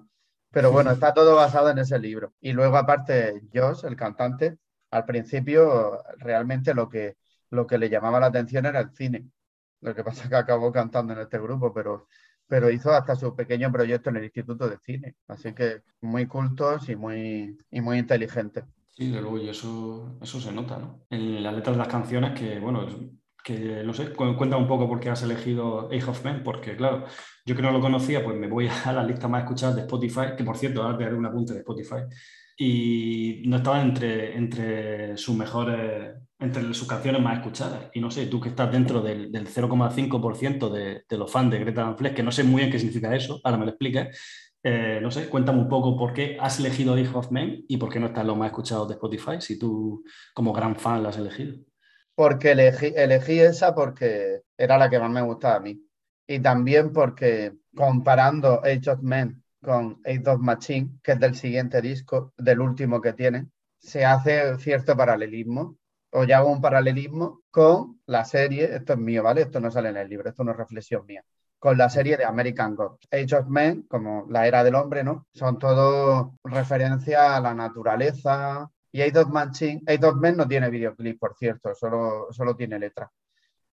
Pero 0.51 0.73
bueno, 0.73 0.91
está 0.91 1.13
todo 1.13 1.37
basado 1.37 1.71
en 1.71 1.79
ese 1.79 1.99
libro. 1.99 2.33
Y 2.41 2.53
luego, 2.53 2.79
aparte, 2.79 3.43
Josh, 3.53 3.85
el 3.85 3.97
cantante, 3.97 4.59
al 4.91 5.05
principio 5.05 6.03
realmente 6.17 6.73
lo 6.73 6.89
que, 6.89 7.17
lo 7.51 7.67
que 7.67 7.77
le 7.77 7.91
llamaba 7.91 8.19
la 8.19 8.27
atención 8.27 8.65
era 8.65 8.81
el 8.81 8.91
cine. 8.95 9.29
Lo 9.83 9.95
que 9.95 10.05
pasa 10.05 10.25
es 10.25 10.31
que 10.31 10.37
acabó 10.37 10.73
cantando 10.73 11.13
en 11.13 11.21
este 11.21 11.39
grupo, 11.39 11.73
pero, 11.73 12.09
pero 12.53 12.71
hizo 12.71 12.93
hasta 12.93 13.17
su 13.17 13.35
pequeño 13.35 13.73
proyecto 13.73 14.11
en 14.11 14.17
el 14.17 14.25
Instituto 14.25 14.69
de 14.69 14.77
Cine. 14.77 15.15
Así 15.27 15.55
que 15.55 15.81
muy 16.03 16.27
cultos 16.27 16.87
y 16.91 16.97
muy, 16.97 17.57
y 17.71 17.81
muy 17.81 17.97
inteligentes. 17.97 18.65
Sí, 18.91 19.11
de 19.11 19.23
luego, 19.23 19.39
y 19.39 19.49
eso, 19.49 20.19
eso 20.21 20.39
se 20.39 20.53
nota, 20.53 20.77
¿no? 20.77 21.01
En 21.09 21.43
las 21.43 21.55
letras 21.55 21.77
de 21.77 21.79
las 21.79 21.89
canciones 21.89 22.39
que, 22.39 22.61
bueno, 22.61 22.87
que 23.43 23.83
no 23.83 23.95
sé, 23.95 24.13
cuenta 24.13 24.59
un 24.59 24.69
poco 24.69 24.87
por 24.87 25.01
qué 25.01 25.09
has 25.09 25.23
elegido 25.23 25.89
Age 25.91 26.11
of 26.11 26.23
Men, 26.27 26.43
porque 26.45 26.77
claro, 26.77 27.07
yo 27.47 27.57
que 27.57 27.63
no 27.63 27.73
lo 27.73 27.81
conocía, 27.81 28.23
pues 28.23 28.37
me 28.37 28.49
voy 28.49 28.69
a 28.85 28.93
la 28.93 29.03
lista 29.03 29.29
más 29.29 29.45
escuchada 29.45 29.75
de 29.75 29.81
Spotify, 29.81 30.37
que 30.37 30.45
por 30.45 30.59
cierto, 30.59 30.83
ahora 30.83 30.99
te 30.99 31.05
haré 31.05 31.15
un 31.15 31.25
apunte 31.25 31.55
de 31.55 31.61
Spotify, 31.61 32.03
y 32.59 33.45
no 33.47 33.57
estaba 33.57 33.81
entre, 33.81 34.37
entre 34.37 35.17
sus 35.17 35.35
mejores, 35.35 36.17
entre 36.43 36.75
sus 36.75 36.89
canciones 36.89 37.23
más 37.23 37.39
escuchadas. 37.39 37.91
Y 37.95 38.01
no 38.01 38.11
sé, 38.11 38.27
tú 38.27 38.41
que 38.41 38.49
estás 38.49 38.71
dentro 38.71 39.01
del, 39.01 39.31
del 39.31 39.47
0,5% 39.47 40.71
de, 40.71 41.17
los 41.17 41.31
fans 41.31 41.51
de 41.51 41.59
Greta 41.59 41.85
Van 41.85 41.97
Fleck, 41.97 42.15
que 42.15 42.23
no 42.23 42.33
sé 42.33 42.45
muy 42.45 42.61
bien 42.61 42.73
qué 42.73 42.79
significa 42.79 43.15
eso, 43.15 43.41
ahora 43.45 43.59
me 43.59 43.65
lo 43.65 43.71
expliques, 43.71 44.19
eh, 44.65 45.01
no 45.03 45.11
sé, 45.11 45.29
cuéntame 45.29 45.61
un 45.61 45.69
poco 45.69 45.97
por 45.97 46.13
qué 46.13 46.37
has 46.41 46.61
elegido 46.61 46.95
Age 46.95 47.11
of 47.15 47.31
Men 47.31 47.65
y 47.67 47.77
por 47.77 47.93
qué 47.93 47.99
no 47.99 48.07
estás 48.07 48.25
los 48.25 48.37
más 48.37 48.47
escuchados 48.51 48.89
de 48.89 48.95
Spotify, 48.95 49.41
si 49.41 49.59
tú 49.59 50.05
como 50.35 50.53
gran 50.53 50.77
fan 50.77 51.03
la 51.03 51.09
has 51.09 51.19
elegido. 51.19 51.57
Porque 52.15 52.53
elegí, 52.53 53.41
esa 53.41 53.75
porque 53.75 54.43
era 54.57 54.79
la 54.79 54.91
que 54.91 54.99
más 54.99 55.11
me 55.11 55.23
gustaba 55.23 55.57
a 55.57 55.61
mí. 55.61 55.81
Y 56.27 56.39
también 56.39 56.93
porque 56.93 57.55
comparando 57.75 58.61
Age 58.65 58.91
of 58.91 59.03
Men 59.03 59.43
con 59.63 60.01
Age 60.05 60.23
of 60.27 60.41
Machine, 60.41 60.99
que 61.03 61.13
es 61.13 61.21
del 61.21 61.35
siguiente 61.35 61.81
disco, 61.81 62.33
del 62.37 62.61
último 62.61 63.01
que 63.01 63.13
tiene, 63.15 63.49
se 63.79 64.05
hace 64.05 64.59
cierto 64.59 64.97
paralelismo, 64.97 65.79
o 66.13 66.25
ya 66.25 66.39
hago 66.39 66.51
un 66.51 66.61
paralelismo 66.61 67.43
con 67.51 68.01
la 68.07 68.25
serie, 68.25 68.75
esto 68.75 68.93
es 68.95 68.99
mío, 68.99 69.23
¿vale? 69.23 69.43
Esto 69.43 69.61
no 69.61 69.71
sale 69.71 69.89
en 69.91 69.97
el 69.97 70.09
libro, 70.09 70.29
esto 70.29 70.45
no 70.45 70.53
es 70.53 70.57
reflexión 70.57 71.05
mía, 71.07 71.25
con 71.59 71.77
la 71.79 71.89
serie 71.89 72.17
de 72.17 72.25
American 72.25 72.75
Gods. 72.75 73.09
Age 73.11 73.37
of 73.37 73.49
Men, 73.49 73.83
como 73.89 74.27
la 74.29 74.47
era 74.47 74.63
del 74.63 74.75
hombre, 74.75 75.05
¿no? 75.05 75.27
Son 75.33 75.59
todo 75.59 76.35
referencia 76.45 77.37
a 77.37 77.41
la 77.41 77.55
naturaleza, 77.55 78.71
y 78.93 79.01
Eight 79.01 79.17
of 79.17 79.29
Machine, 79.29 79.83
Men 80.21 80.37
no 80.37 80.47
tiene 80.47 80.69
videoclip, 80.69 81.19
por 81.19 81.35
cierto, 81.35 81.75
solo, 81.75 82.29
solo 82.31 82.55
tiene 82.55 82.79
letra. 82.79 83.11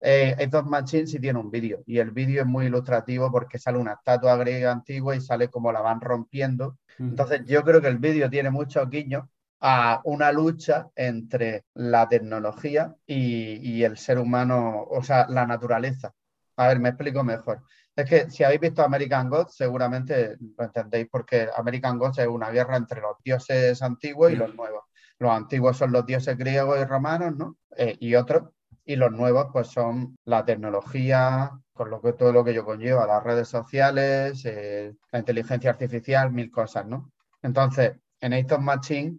Eh, 0.00 0.36
Eight 0.38 0.54
of 0.54 0.66
Machine 0.66 1.08
sí 1.08 1.18
tiene 1.18 1.40
un 1.40 1.50
vídeo 1.50 1.82
y 1.84 1.98
el 1.98 2.12
vídeo 2.12 2.42
es 2.42 2.46
muy 2.46 2.66
ilustrativo 2.66 3.32
porque 3.32 3.58
sale 3.58 3.78
una 3.78 3.94
estatua 3.94 4.36
griega 4.36 4.70
antigua 4.70 5.16
y 5.16 5.20
sale 5.20 5.48
como 5.48 5.72
la 5.72 5.80
van 5.80 6.00
rompiendo. 6.00 6.78
Entonces 7.00 7.42
yo 7.46 7.64
creo 7.64 7.80
que 7.80 7.88
el 7.88 7.98
vídeo 7.98 8.30
tiene 8.30 8.50
muchos 8.50 8.88
guiños 8.88 9.24
a 9.60 10.00
una 10.04 10.32
lucha 10.32 10.88
entre 10.94 11.64
la 11.74 12.08
tecnología 12.08 12.94
y, 13.06 13.82
el 13.82 13.96
ser 13.96 14.18
humano, 14.18 14.84
o 14.88 15.02
sea, 15.02 15.26
la 15.28 15.46
naturaleza. 15.46 16.12
A 16.56 16.68
ver, 16.68 16.80
me 16.80 16.90
explico 16.90 17.24
mejor. 17.24 17.62
Es 17.94 18.08
que 18.08 18.30
si 18.30 18.44
habéis 18.44 18.60
visto 18.60 18.82
American 18.82 19.28
Gods, 19.28 19.56
seguramente 19.56 20.36
lo 20.56 20.64
entendéis 20.64 21.08
porque 21.10 21.48
American 21.56 21.98
Gods 21.98 22.18
es 22.18 22.28
una 22.28 22.50
guerra 22.50 22.76
entre 22.76 23.00
los 23.00 23.16
dioses 23.24 23.82
antiguos 23.82 24.30
y 24.32 24.36
los 24.36 24.54
nuevos 24.54 24.84
los 25.18 25.32
antiguos 25.32 25.76
son 25.76 25.92
los 25.92 26.06
dioses 26.06 26.36
griegos 26.36 26.78
y 26.80 26.84
romanos, 26.84 27.36
¿no? 27.36 27.56
Eh, 27.76 27.96
y 28.00 28.14
otros, 28.14 28.50
y 28.84 28.96
los 28.96 29.12
nuevos 29.12 29.48
pues 29.52 29.68
son 29.68 30.16
la 30.24 30.44
tecnología, 30.44 31.50
con 31.72 31.90
lo 31.90 32.00
que 32.00 32.12
todo 32.12 32.32
lo 32.32 32.44
que 32.44 32.54
yo 32.54 32.64
conlleva, 32.64 33.06
las 33.06 33.22
redes 33.22 33.48
sociales, 33.48 34.44
eh, 34.44 34.94
la 35.12 35.18
inteligencia 35.18 35.70
artificial, 35.70 36.32
mil 36.32 36.50
cosas, 36.50 36.86
¿no? 36.86 37.12
Entonces, 37.42 37.96
en 38.20 38.32
estos 38.32 38.60
Machine 38.60 39.18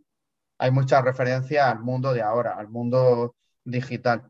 hay 0.60 0.72
muchas 0.72 1.04
referencias 1.04 1.66
al 1.66 1.80
mundo 1.80 2.14
de 2.14 2.22
ahora, 2.22 2.56
al 2.56 2.68
mundo 2.68 3.36
digital. 3.64 4.30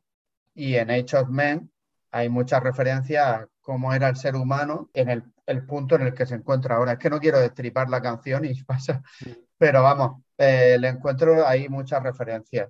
Y 0.53 0.75
en 0.75 0.91
Age 0.91 1.17
of 1.17 1.29
Men 1.29 1.71
hay 2.11 2.29
muchas 2.29 2.63
referencias 2.63 3.25
a 3.25 3.47
cómo 3.61 3.93
era 3.93 4.09
el 4.09 4.15
ser 4.15 4.35
humano 4.35 4.89
en 4.93 5.09
el, 5.09 5.23
el, 5.45 5.65
punto 5.65 5.95
en 5.95 6.03
el 6.03 6.13
que 6.13 6.25
se 6.25 6.35
encuentra 6.35 6.75
ahora. 6.75 6.93
Es 6.93 6.99
que 6.99 7.09
no 7.09 7.19
quiero 7.19 7.39
destripar 7.39 7.89
la 7.89 8.01
canción 8.01 8.45
y 8.45 8.53
pasa, 8.63 9.01
pero 9.57 9.83
vamos, 9.83 10.23
eh, 10.37 10.77
le 10.79 10.89
encuentro 10.89 11.45
ahí 11.45 11.67
muchas 11.67 12.01
referencias. 12.03 12.69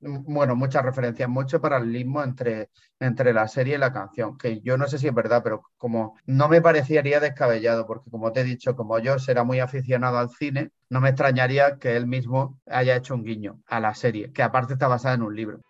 Bueno, 0.00 0.54
muchas 0.54 0.84
referencias, 0.84 1.28
mucho 1.28 1.60
paralelismo 1.60 2.22
entre, 2.22 2.70
entre 3.00 3.32
la 3.32 3.48
serie 3.48 3.74
y 3.74 3.78
la 3.78 3.92
canción, 3.92 4.38
que 4.38 4.60
yo 4.60 4.76
no 4.78 4.86
sé 4.86 4.96
si 4.98 5.08
es 5.08 5.14
verdad, 5.14 5.42
pero 5.42 5.62
como 5.76 6.16
no 6.26 6.48
me 6.48 6.62
parecería 6.62 7.18
descabellado, 7.20 7.84
porque 7.86 8.08
como 8.10 8.30
te 8.32 8.40
he 8.42 8.44
dicho, 8.44 8.76
como 8.76 8.98
yo 9.00 9.18
será 9.18 9.42
muy 9.42 9.58
aficionado 9.58 10.18
al 10.18 10.30
cine, 10.30 10.70
no 10.88 11.00
me 11.00 11.08
extrañaría 11.10 11.78
que 11.78 11.96
él 11.96 12.06
mismo 12.06 12.60
haya 12.66 12.94
hecho 12.96 13.14
un 13.14 13.24
guiño 13.24 13.60
a 13.66 13.80
la 13.80 13.94
serie, 13.94 14.32
que 14.32 14.42
aparte 14.44 14.74
está 14.74 14.86
basada 14.86 15.16
en 15.16 15.22
un 15.22 15.34
libro. 15.34 15.60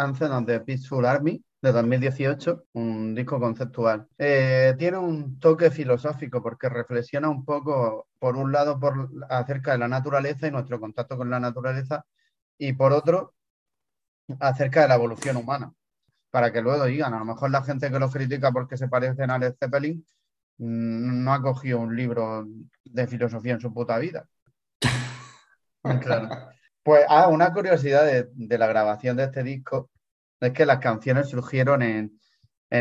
Anthem 0.00 0.32
of 0.32 0.46
the 0.46 0.60
Peaceful 0.60 1.04
Army 1.04 1.42
de 1.62 1.72
2018, 1.72 2.64
un 2.72 3.14
disco 3.14 3.38
conceptual. 3.38 4.08
Eh, 4.18 4.74
tiene 4.78 4.96
un 4.96 5.38
toque 5.38 5.70
filosófico 5.70 6.42
porque 6.42 6.68
reflexiona 6.68 7.28
un 7.28 7.44
poco, 7.44 8.08
por 8.18 8.36
un 8.36 8.50
lado, 8.52 8.80
por, 8.80 9.10
acerca 9.28 9.72
de 9.72 9.78
la 9.78 9.88
naturaleza 9.88 10.46
y 10.46 10.50
nuestro 10.50 10.80
contacto 10.80 11.16
con 11.16 11.28
la 11.30 11.38
naturaleza, 11.38 12.04
y 12.58 12.72
por 12.72 12.92
otro, 12.92 13.34
acerca 14.40 14.82
de 14.82 14.88
la 14.88 14.94
evolución 14.94 15.36
humana. 15.36 15.72
Para 16.30 16.52
que 16.52 16.62
luego 16.62 16.84
digan, 16.86 17.14
a 17.14 17.18
lo 17.18 17.24
mejor 17.24 17.50
la 17.50 17.62
gente 17.62 17.90
que 17.90 17.98
lo 17.98 18.10
critica 18.10 18.52
porque 18.52 18.76
se 18.76 18.88
parecen 18.88 19.30
a 19.30 19.38
Led 19.38 19.54
Zeppelin 19.58 20.04
mm, 20.58 21.24
no 21.24 21.34
ha 21.34 21.42
cogido 21.42 21.80
un 21.80 21.96
libro 21.96 22.46
de 22.84 23.06
filosofía 23.06 23.54
en 23.54 23.60
su 23.60 23.72
puta 23.74 23.98
vida. 23.98 24.26
claro. 26.02 26.28
Pues 26.82 27.04
ah, 27.08 27.28
una 27.28 27.52
curiosidad 27.52 28.04
de, 28.06 28.58
la 28.58 28.66
grabación 28.66 29.16
de 29.16 29.24
este 29.24 29.42
disco 29.42 29.90
es 30.40 30.52
que 30.52 30.66
las 30.66 30.78
canciones 30.78 31.28
surgieron 31.28 31.82
en, 31.82 32.12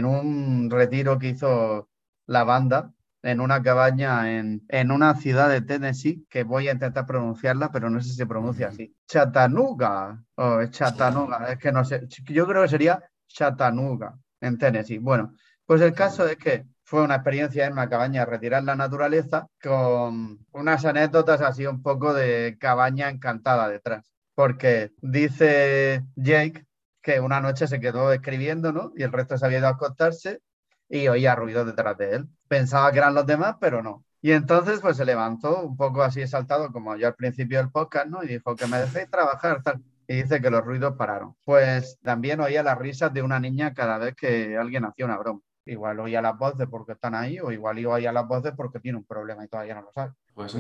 un 0.06 0.70
retiro 0.70 1.18
que 1.20 1.30
hizo 1.30 1.90
la 2.26 2.44
banda 2.44 2.94
en 3.22 3.42
una 3.42 3.62
cabaña 3.62 4.32
en, 4.32 4.64
en, 4.70 4.92
una 4.92 5.16
ciudad 5.16 5.50
de 5.50 5.62
Tennessee, 5.62 6.26
que 6.30 6.44
voy 6.44 6.70
a 6.70 6.72
intentar 6.72 7.06
pronunciarla, 7.06 7.72
pero 7.72 7.90
no 7.90 8.00
sé 8.00 8.10
si 8.10 8.16
se 8.16 8.26
pronuncia 8.26 8.70
así. 8.70 8.96
Chattanooga, 9.08 10.24
o 10.36 10.62
es 10.62 10.72
Chattanooga, 10.72 11.52
es 11.52 11.58
que 11.58 11.72
no 11.72 11.84
sé, 11.84 12.08
yo 12.08 12.48
creo 12.48 12.62
que 12.62 12.70
sería 12.70 13.04
Chattanooga, 13.28 14.18
en 14.40 14.58
Tennessee. 14.58 15.00
Bueno, 15.00 15.34
pues 15.66 15.82
el 15.82 15.94
caso 15.94 16.28
es 16.28 16.38
que 16.38 16.66
fue 16.90 17.04
una 17.04 17.16
experiencia 17.16 17.68
en 17.68 17.74
una 17.74 17.88
cabaña 17.88 18.26
retirar 18.26 18.64
la 18.64 18.76
naturaleza 18.76 19.48
con 19.62 20.40
unas 20.52 20.86
anécdotas 20.86 21.40
así 21.40 21.68
un 21.68 21.84
poco 21.84 22.16
de 22.16 22.58
cabaña 22.60 23.10
encantada 23.10 23.70
detrás. 23.70 24.12
Porque 24.34 24.92
dice 25.00 26.04
Jake 26.16 26.66
que 27.04 27.20
una 27.20 27.42
noche 27.42 27.68
se 27.68 27.80
quedó 27.80 28.12
escribiendo, 28.12 28.72
¿no? 28.72 28.92
Y 28.96 29.04
el 29.04 29.12
resto 29.12 29.38
se 29.38 29.46
había 29.46 29.60
ido 29.60 29.68
a 29.68 29.72
acostarse 29.72 30.42
y 30.90 31.08
oía 31.08 31.36
ruido 31.36 31.64
detrás 31.64 31.96
de 31.96 32.16
él. 32.16 32.30
Pensaba 32.48 32.92
que 32.92 32.98
eran 32.98 33.14
los 33.14 33.28
demás, 33.28 33.58
pero 33.62 33.84
no. 33.84 34.04
Y 34.20 34.32
entonces 34.32 34.80
pues 34.82 34.98
se 34.98 35.06
levantó 35.06 35.62
un 35.62 35.78
poco 35.78 36.02
así 36.02 36.22
exaltado 36.24 36.72
como 36.72 36.96
yo 36.96 37.06
al 37.06 37.16
principio 37.16 37.60
del 37.60 37.70
podcast, 37.70 38.08
¿no? 38.08 38.24
Y 38.24 38.28
dijo 38.30 38.56
que 38.56 38.66
me 38.66 38.80
dejéis 38.80 39.12
trabajar. 39.12 39.62
Y 40.08 40.24
dice 40.24 40.42
que 40.42 40.50
los 40.50 40.64
ruidos 40.66 40.96
pararon. 40.98 41.36
Pues 41.46 42.00
también 42.02 42.40
oía 42.40 42.64
las 42.64 42.80
risas 42.80 43.14
de 43.14 43.22
una 43.22 43.40
niña 43.40 43.76
cada 43.76 44.00
vez 44.00 44.16
que 44.16 44.58
alguien 44.58 44.86
hacía 44.86 45.06
una 45.06 45.18
broma. 45.20 45.42
Igual 45.70 46.00
oía 46.00 46.22
las 46.22 46.38
voces 46.38 46.68
porque 46.70 46.94
están 46.94 47.14
ahí 47.16 47.40
o 47.40 47.52
igual 47.52 47.86
oía 47.86 48.12
las 48.12 48.28
voces 48.28 48.54
porque 48.56 48.80
tiene 48.80 48.98
un 48.98 49.06
problema 49.06 49.46
y 49.46 49.48
todavía 49.48 49.76
no 49.76 49.84
lo 49.84 49.92
sabe. 49.92 50.14
Pues 50.34 50.58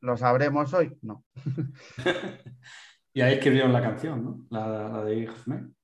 lo, 0.00 0.16
sabremos 0.16 0.72
hoy? 0.72 0.96
No. 1.02 1.24
y 3.12 3.20
ahí 3.20 3.34
escribieron 3.34 3.72
la 3.72 3.82
canción, 3.82 4.24
¿no? 4.24 4.46
La, 4.50 5.04
de 5.04 5.30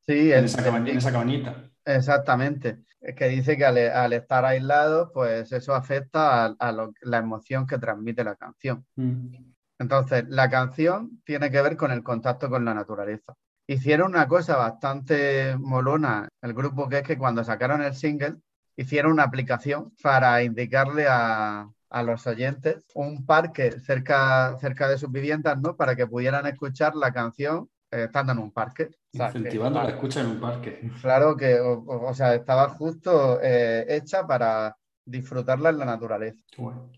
Sí, 0.01 0.33
en, 0.33 0.45
esa 0.45 1.13
cabañita. 1.13 1.71
Exactamente. 1.85 2.79
Es 3.01 3.15
que 3.15 3.29
dice 3.29 3.57
que 3.57 3.65
al, 3.65 4.13
estar 4.13 4.45
aislado, 4.45 5.13
pues 5.13 5.53
eso 5.53 5.75
afecta 5.75 6.47
a, 6.47 6.73
la 7.03 7.19
emoción 7.19 7.67
que 7.67 7.79
transmite 7.79 8.25
la 8.25 8.37
canción. 8.37 8.87
Mm. 8.97 9.35
Entonces, 9.79 10.25
la 10.29 10.51
canción 10.51 11.23
tiene 11.25 11.51
que 11.51 11.63
ver 11.63 11.77
con 11.77 11.91
el 11.91 12.03
contacto 12.03 12.49
con 12.49 12.65
la 12.65 12.75
naturaleza 12.75 13.35
hicieron 13.73 14.11
una 14.11 14.27
cosa 14.27 14.57
bastante 14.57 15.57
molona, 15.57 16.29
el 16.43 16.55
grupo 16.55 16.89
que 16.89 16.99
es 16.99 17.03
que 17.05 17.17
cuando 17.17 17.45
sacaron 17.45 17.83
el 17.83 17.95
single, 17.95 18.37
hicieron 18.77 19.13
una 19.13 19.23
aplicación 19.23 19.93
para 20.03 20.43
indicarle 20.43 21.07
a, 21.09 21.69
los 22.05 22.27
oyentes 22.27 22.85
un 22.95 23.27
parque 23.27 23.73
cerca, 23.81 24.57
cerca 24.61 24.89
de 24.89 24.99
sus 24.99 25.11
viviendas, 25.11 25.61
¿no? 25.61 25.77
Para 25.77 25.97
que 25.97 26.07
pudieran 26.07 26.47
escuchar 26.47 26.95
la 26.95 27.13
canción 27.13 27.69
eh, 27.91 28.05
estando 28.05 28.33
en 28.33 28.39
un 28.39 28.53
parque. 28.53 28.91
Incentivando 29.13 29.83
la 29.83 29.91
escucha 29.91 30.21
en 30.21 30.27
un 30.27 30.41
parque. 30.41 30.91
Claro 31.01 31.37
que, 31.37 31.59
o, 31.61 32.15
sea, 32.15 32.35
estaba 32.35 32.69
justo 32.69 33.41
eh, 33.43 33.87
hecha 33.89 34.27
para 34.27 34.77
disfrutarla 35.05 35.71
en 35.71 35.79
la 35.79 35.85
naturaleza. 35.85 36.41
Bueno, 36.57 36.91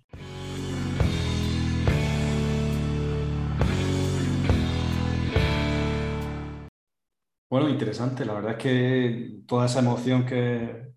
interesante. 7.60 8.24
La 8.24 8.34
verdad 8.34 8.52
es 8.52 8.58
que 8.58 9.40
toda 9.46 9.66
esa 9.66 9.80
emoción 9.80 10.24
que, 10.24 10.90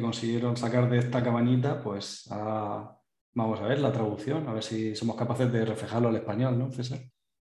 consiguieron 0.00 0.56
sacar 0.56 0.90
de 0.90 0.98
esta 0.98 1.22
cabañita, 1.22 1.80
pues 1.80 2.28
vamos 2.28 3.60
a 3.60 3.66
ver 3.66 3.78
la 3.78 3.92
traducción, 3.92 4.48
a 4.48 4.52
ver 4.52 4.62
si 4.64 4.96
somos 4.96 5.14
capaces 5.14 5.52
de 5.52 5.64
reflejarlo 5.64 6.08
al 6.08 6.16
español, 6.16 6.58
¿no, 6.58 6.72
César? 6.72 7.00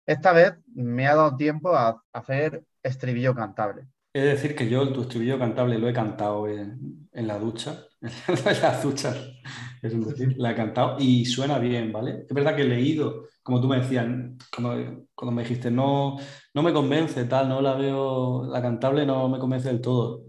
Esta 0.05 0.31
vez 0.31 0.53
me 0.75 1.07
ha 1.07 1.15
dado 1.15 1.35
tiempo 1.35 1.75
a 1.75 2.03
hacer 2.13 2.63
estribillo 2.83 3.33
cantable. 3.33 3.87
Es 4.13 4.23
decir, 4.23 4.55
que 4.55 4.69
yo 4.69 4.93
tu 4.93 5.01
estribillo 5.01 5.37
cantable 5.37 5.77
lo 5.77 5.89
he 5.89 5.93
cantado 5.93 6.47
en, 6.47 7.09
la 7.11 7.37
ducha, 7.37 7.83
en 7.99 8.61
la 8.61 8.79
ducha, 8.79 9.13
es 9.93 10.05
decir, 10.05 10.35
la 10.37 10.51
he 10.51 10.55
cantado 10.55 10.97
y 10.99 11.25
suena 11.25 11.59
bien, 11.59 11.91
¿vale? 11.91 12.25
Es 12.27 12.33
verdad 12.33 12.55
que 12.55 12.63
he 12.63 12.67
leído, 12.67 13.27
como 13.43 13.61
tú 13.61 13.67
me 13.67 13.79
decías, 13.79 14.07
cuando, 14.51 15.31
me 15.31 15.43
dijiste, 15.43 15.69
no, 15.71 16.17
no 16.53 16.63
me 16.63 16.73
convence, 16.73 17.25
tal, 17.25 17.49
no 17.49 17.61
la 17.61 17.73
veo, 17.75 18.45
la 18.45 18.61
cantable 18.61 19.05
no 19.05 19.29
me 19.29 19.39
convence 19.39 19.67
del 19.67 19.81
todo, 19.81 20.25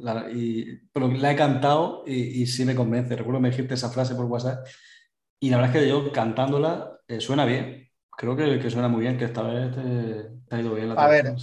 pero 0.93 1.09
la 1.09 1.33
he 1.33 1.37
cantado 1.37 2.05
y, 2.07 2.47
sí 2.47 2.65
me 2.65 2.75
convence. 2.75 3.17
Recuerdo 3.17 3.39
que 3.39 3.43
me 3.43 3.51
dijiste 3.51 3.75
esa 3.75 3.91
frase 3.91 4.15
por 4.15 4.27
WhatsApp 4.27 4.67
y 5.41 5.51
la 5.51 5.59
verdad 5.59 5.77
es 5.77 5.83
que 5.83 5.89
yo 5.89 6.13
cantándola 6.13 7.01
eh, 7.09 7.21
suena 7.21 7.45
bien, 7.45 7.89
creo 8.11 8.37
que, 8.37 8.59
que, 8.59 8.71
suena 8.71 8.89
muy 8.89 9.03
bien, 9.03 9.19
que 9.19 9.27
esta 9.27 9.43
vez 9.43 9.75
te, 9.75 10.55
ha 10.55 10.61
ido 10.61 10.75
bien 10.75 10.89
la 10.89 10.95
A 10.95 11.09
ver, 11.09 11.35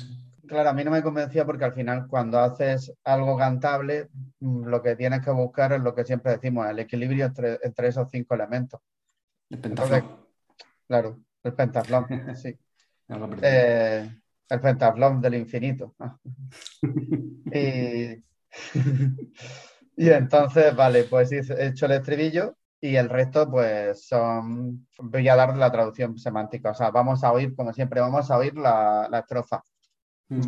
Claro, 0.46 0.70
a 0.70 0.74
mí 0.74 0.84
no 0.84 0.92
me 0.92 1.02
convencía 1.02 1.46
porque 1.46 1.64
al 1.64 1.74
final 1.74 2.08
cuando 2.08 2.38
haces 2.40 2.94
algo 3.04 3.38
cantable, 3.38 4.10
mm, 4.40 4.66
lo 4.66 4.82
que 4.82 4.96
tienes 4.96 5.22
que 5.24 5.32
buscar 5.32 5.72
es 5.74 5.82
lo 5.82 5.96
que 5.96 6.04
siempre 6.04 6.34
decimos, 6.34 6.68
el 6.68 6.80
equilibrio 6.80 7.26
entre, 7.26 7.88
esos 7.88 8.10
cinco 8.12 8.36
elementos. 8.36 8.82
El 9.50 9.60
pentaflón. 9.60 10.26
claro, 10.88 11.20
el 11.44 11.54
pentaflón, 11.54 12.08
sí. 12.36 12.58
Eh, 13.42 14.10
el 14.50 14.60
pentaflón 14.60 15.22
del 15.22 15.36
infinito. 15.36 15.96
y, 17.54 18.24
y 19.96 20.10
entonces, 20.10 20.76
vale, 20.76 21.06
pues 21.06 21.32
he 21.32 21.68
hecho 21.68 21.86
el 21.86 21.94
estribillo 21.94 22.58
y 22.82 22.98
el 22.98 23.08
resto, 23.08 23.50
pues 23.50 24.06
son. 24.08 24.88
Voy 25.00 25.30
a 25.30 25.38
dar 25.38 25.56
la 25.56 25.72
traducción 25.72 26.18
semántica. 26.18 26.72
O 26.72 26.74
sea, 26.74 26.92
vamos 26.92 27.24
a 27.24 27.32
oír, 27.32 27.56
como 27.56 27.72
siempre, 27.72 28.02
vamos 28.02 28.30
a 28.30 28.38
oír 28.38 28.58
la, 28.58 29.08
la 29.10 29.20
estrofa. 29.20 29.64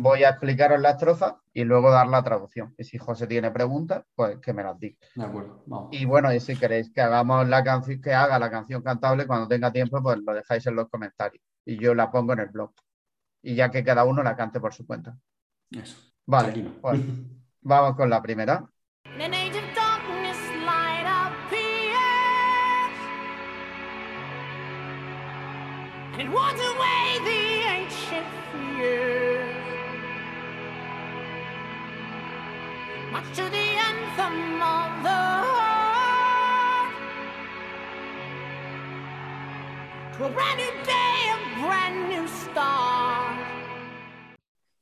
Voy 0.00 0.24
a 0.24 0.30
explicaros 0.30 0.80
la 0.80 0.90
estrofa 0.90 1.40
y 1.52 1.64
luego 1.64 1.90
dar 1.90 2.08
la 2.08 2.22
traducción. 2.22 2.74
Y 2.76 2.84
si 2.84 2.98
José 2.98 3.26
tiene 3.26 3.50
preguntas, 3.50 4.04
pues 4.14 4.38
que 4.38 4.52
me 4.52 4.62
las 4.62 4.78
diga. 4.78 4.96
De 5.14 5.24
acuerdo, 5.24 5.88
Y 5.92 6.04
bueno, 6.04 6.32
y 6.32 6.40
si 6.40 6.56
queréis 6.56 6.90
que 6.90 7.00
hagamos 7.00 7.48
la 7.48 7.62
canción, 7.62 8.00
que 8.00 8.12
haga 8.12 8.38
la 8.38 8.50
canción 8.50 8.82
cantable 8.82 9.26
cuando 9.26 9.48
tenga 9.48 9.72
tiempo, 9.72 10.02
pues 10.02 10.18
lo 10.18 10.34
dejáis 10.34 10.66
en 10.66 10.76
los 10.76 10.88
comentarios. 10.88 11.42
Y 11.64 11.78
yo 11.78 11.94
la 11.94 12.10
pongo 12.10 12.32
en 12.32 12.40
el 12.40 12.48
blog. 12.48 12.72
Y 13.42 13.54
ya 13.54 13.70
que 13.70 13.84
cada 13.84 14.04
uno 14.04 14.22
la 14.22 14.36
cante 14.36 14.60
por 14.60 14.74
su 14.74 14.86
cuenta. 14.86 15.16
Eso. 15.70 15.96
Vale, 16.26 16.70
pues 16.80 17.00
vamos 17.60 17.96
con 17.96 18.10
la 18.10 18.20
primera. 18.20 18.68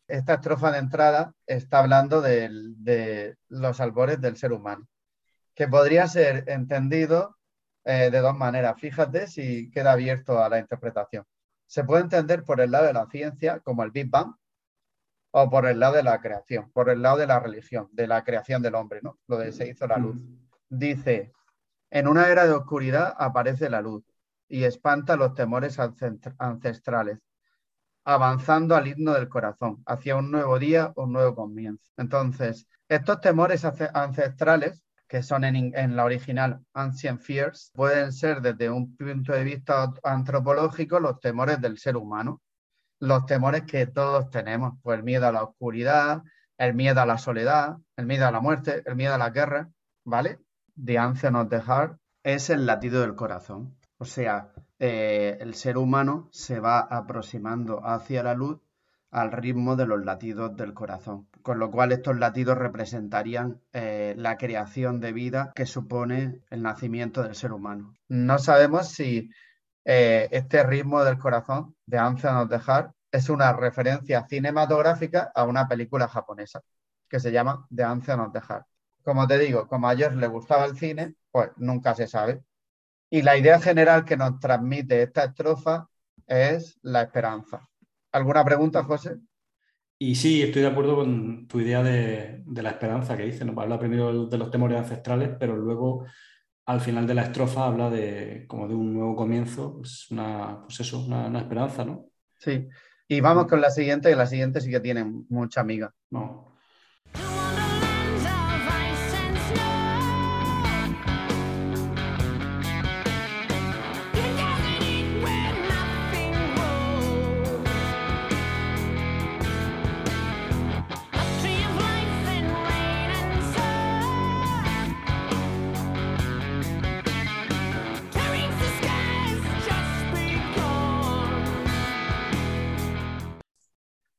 Esta 0.07 0.35
estrofa 0.35 0.71
de 0.71 0.79
entrada 0.79 1.35
está 1.45 1.81
hablando 1.81 2.21
de, 2.21 3.37
los 3.49 3.81
albores 3.81 4.21
del 4.21 4.37
ser 4.37 4.53
humano, 4.53 4.87
que 5.57 5.67
podría 5.67 6.07
ser 6.07 6.45
entendido 6.49 7.37
eh, 7.85 8.11
de 8.13 8.21
dos 8.21 8.37
maneras. 8.37 8.79
Fíjate 8.79 9.27
si 9.27 9.69
queda 9.73 9.91
abierto 9.91 10.41
a 10.41 10.49
la 10.49 10.61
interpretación. 10.61 11.25
Se 11.67 11.83
puede 11.83 12.05
entender 12.05 12.45
por 12.45 12.61
el 12.61 12.71
lado 12.71 12.87
de 12.87 12.93
la 12.93 13.07
ciencia, 13.07 13.59
como 13.59 13.83
el 13.83 13.91
Big 13.91 14.09
Bang, 14.09 14.33
o 15.37 15.51
por 15.51 15.67
el 15.67 15.81
lado 15.81 15.97
de 15.97 16.05
la 16.05 16.21
creación, 16.21 16.71
por 16.73 16.89
el 16.89 17.03
lado 17.03 17.17
de 17.17 17.27
la 17.27 17.41
religión, 17.41 17.89
de 17.91 18.07
la 18.07 18.23
creación 18.23 18.63
del 18.63 18.77
hombre, 18.77 19.01
¿no? 19.03 19.19
Lo 19.27 19.37
de 19.37 19.51
se 19.51 19.69
hizo 19.69 19.85
la 19.89 19.99
luz. 19.99 20.17
Dice, 20.69 21.33
en 21.91 22.07
una 22.07 22.29
era 22.29 22.47
de 22.47 22.53
oscuridad 22.53 23.13
aparece 23.19 23.69
la 23.69 23.81
luz 23.81 24.05
y 24.47 24.63
espanta 24.63 25.17
los 25.17 25.35
temores 25.35 25.77
ancestrales, 26.39 27.19
avanzando 28.05 28.77
al 28.77 28.87
himno 28.87 29.13
del 29.15 29.29
corazón, 29.29 29.83
hacia 29.87 30.15
un 30.15 30.31
nuevo 30.31 30.57
día, 30.61 30.93
un 30.95 31.13
nuevo 31.13 31.35
comienzo. 31.35 31.91
Entonces, 31.97 32.69
estos 32.89 33.21
temores 33.21 33.65
ancestrales, 33.65 34.85
que 35.09 35.25
son 35.25 35.43
en, 35.43 35.77
en, 35.77 35.97
la 35.97 36.05
original 36.05 36.65
Ancient 36.75 37.21
Fears, 37.21 37.73
pueden 37.75 38.13
ser 38.13 38.41
desde 38.41 38.71
un 38.71 38.97
punto 38.97 39.33
de 39.33 39.43
vista 39.43 39.93
antropológico 40.05 41.01
los 41.01 41.19
temores 41.19 41.61
del 41.61 41.77
ser 41.79 41.97
humano, 41.97 42.41
los 43.05 43.27
temores 43.27 43.63
que 43.63 43.87
todos 43.87 44.31
tenemos, 44.31 44.75
pues 44.83 44.99
el 44.99 45.05
miedo 45.05 45.27
a 45.27 45.33
la 45.33 45.43
oscuridad, 45.43 46.23
el 46.59 46.75
miedo 46.75 47.01
a 47.01 47.07
la 47.07 47.19
soledad, 47.19 47.77
el 47.97 48.07
miedo 48.07 48.27
a 48.27 48.31
la 48.31 48.41
muerte, 48.41 48.83
el 48.87 48.97
miedo 48.97 49.15
a 49.15 49.19
la 49.19 49.31
guerra, 49.31 49.71
¿vale? 50.05 50.39
The 50.83 50.99
Anthem 50.99 51.37
of 51.37 51.49
the 51.49 51.61
Heart 51.61 51.99
es 52.23 52.51
el 52.51 52.67
latido 52.67 53.01
del 53.03 53.15
corazón. 53.15 53.77
O 53.99 54.05
sea, 54.05 54.53
eh, 54.79 55.37
el 55.41 55.55
ser 55.55 55.77
humano 55.77 56.29
se 56.33 56.61
va 56.61 56.81
aproximando 56.81 57.85
hacia 57.87 58.23
la 58.23 58.35
luz 58.35 58.61
al 59.11 59.31
ritmo 59.31 59.77
de 59.77 59.87
los 59.87 60.05
latidos 60.05 60.57
del 60.57 60.75
corazón, 60.75 61.29
con 61.43 61.61
lo 61.61 61.71
cual 61.71 61.93
estos 61.93 62.19
latidos 62.19 62.59
representarían 62.59 63.61
eh, 63.73 64.15
la 64.19 64.37
creación 64.37 65.01
de 65.01 65.13
vida 65.13 65.53
que 65.55 65.67
supone 65.67 66.41
el 66.51 66.63
nacimiento 66.63 67.23
del 67.23 67.37
ser 67.37 67.53
humano. 67.53 67.95
No 68.09 68.39
sabemos 68.39 68.89
si 68.89 69.31
eh, 69.85 70.29
este 70.33 70.65
ritmo 70.65 71.05
del 71.05 71.19
corazón 71.19 71.77
de 71.87 71.99
Anthem 71.99 72.49
the 72.49 72.59
Heart 72.59 72.94
es 73.15 73.29
una 73.29 73.53
referencia 73.53 74.27
cinematográfica 74.29 75.31
a 75.33 75.45
una 75.45 75.69
película 75.69 76.09
japonesa 76.09 76.63
que 77.09 77.21
se 77.21 77.31
llama 77.31 77.65
The 77.73 77.85
Anthem 77.85 78.19
of 78.19 78.33
the 78.33 78.41
Heart. 78.41 78.67
Como 79.05 79.25
te 79.29 79.39
digo, 79.39 79.69
como 79.69 79.87
a 79.87 79.93
ellos 79.93 80.17
les 80.17 80.29
gustaba 80.29 80.65
el 80.65 80.77
cine, 80.77 81.15
pues 81.31 81.51
nunca 81.57 81.95
se 81.95 82.09
sabe. 82.09 82.43
Y 83.09 83.23
la 83.23 83.37
idea 83.37 83.61
general 83.61 84.05
que 84.05 84.17
nos 84.17 84.41
transmite 84.41 85.01
esta 85.01 85.23
estrofa 85.23 85.89
es 86.27 86.77
la 86.83 87.03
esperanza. 87.03 87.61
¿Alguna 88.11 88.45
pregunta, 88.45 88.83
José? 88.83 89.17
Y 89.97 90.17
sí, 90.17 90.43
estoy 90.43 90.63
de 90.63 90.69
acuerdo 90.69 90.97
con 90.97 91.47
tu 91.47 91.61
idea 91.61 91.85
de, 91.85 92.43
la 92.47 92.71
esperanza 92.71 93.17
que 93.17 93.27
dice. 93.27 93.45
¿no? 93.45 93.61
Habla 93.61 93.79
primero 93.79 94.27
de 94.27 94.39
los 94.39 94.51
temores 94.51 94.77
ancestrales, 94.77 95.31
pero 95.39 95.57
luego 95.57 96.05
al 96.67 96.81
final 96.81 97.07
de 97.07 97.15
la 97.15 97.23
estrofa 97.23 97.67
habla 97.67 97.91
de 97.91 98.45
como 98.49 98.67
de 98.67 98.75
un 98.75 98.93
nuevo 98.93 99.15
comienzo, 99.15 99.77
pues, 99.77 100.11
una, 100.11 100.63
pues 100.63 100.81
eso, 100.81 100.99
una, 100.99 101.39
esperanza, 101.39 101.85
¿no? 101.85 102.07
Sí. 102.39 102.69
Y 103.09 103.21
vamos 103.21 103.47
con 103.47 103.61
la 103.61 103.71
siguiente, 103.71 104.09
que 104.09 104.17
la 104.17 104.27
siguiente 104.27 104.61
sí 104.61 104.71
que 104.71 104.81
tiene 104.81 105.05
mucha 105.05 105.61
amiga. 105.61 105.95
No. 106.11 106.54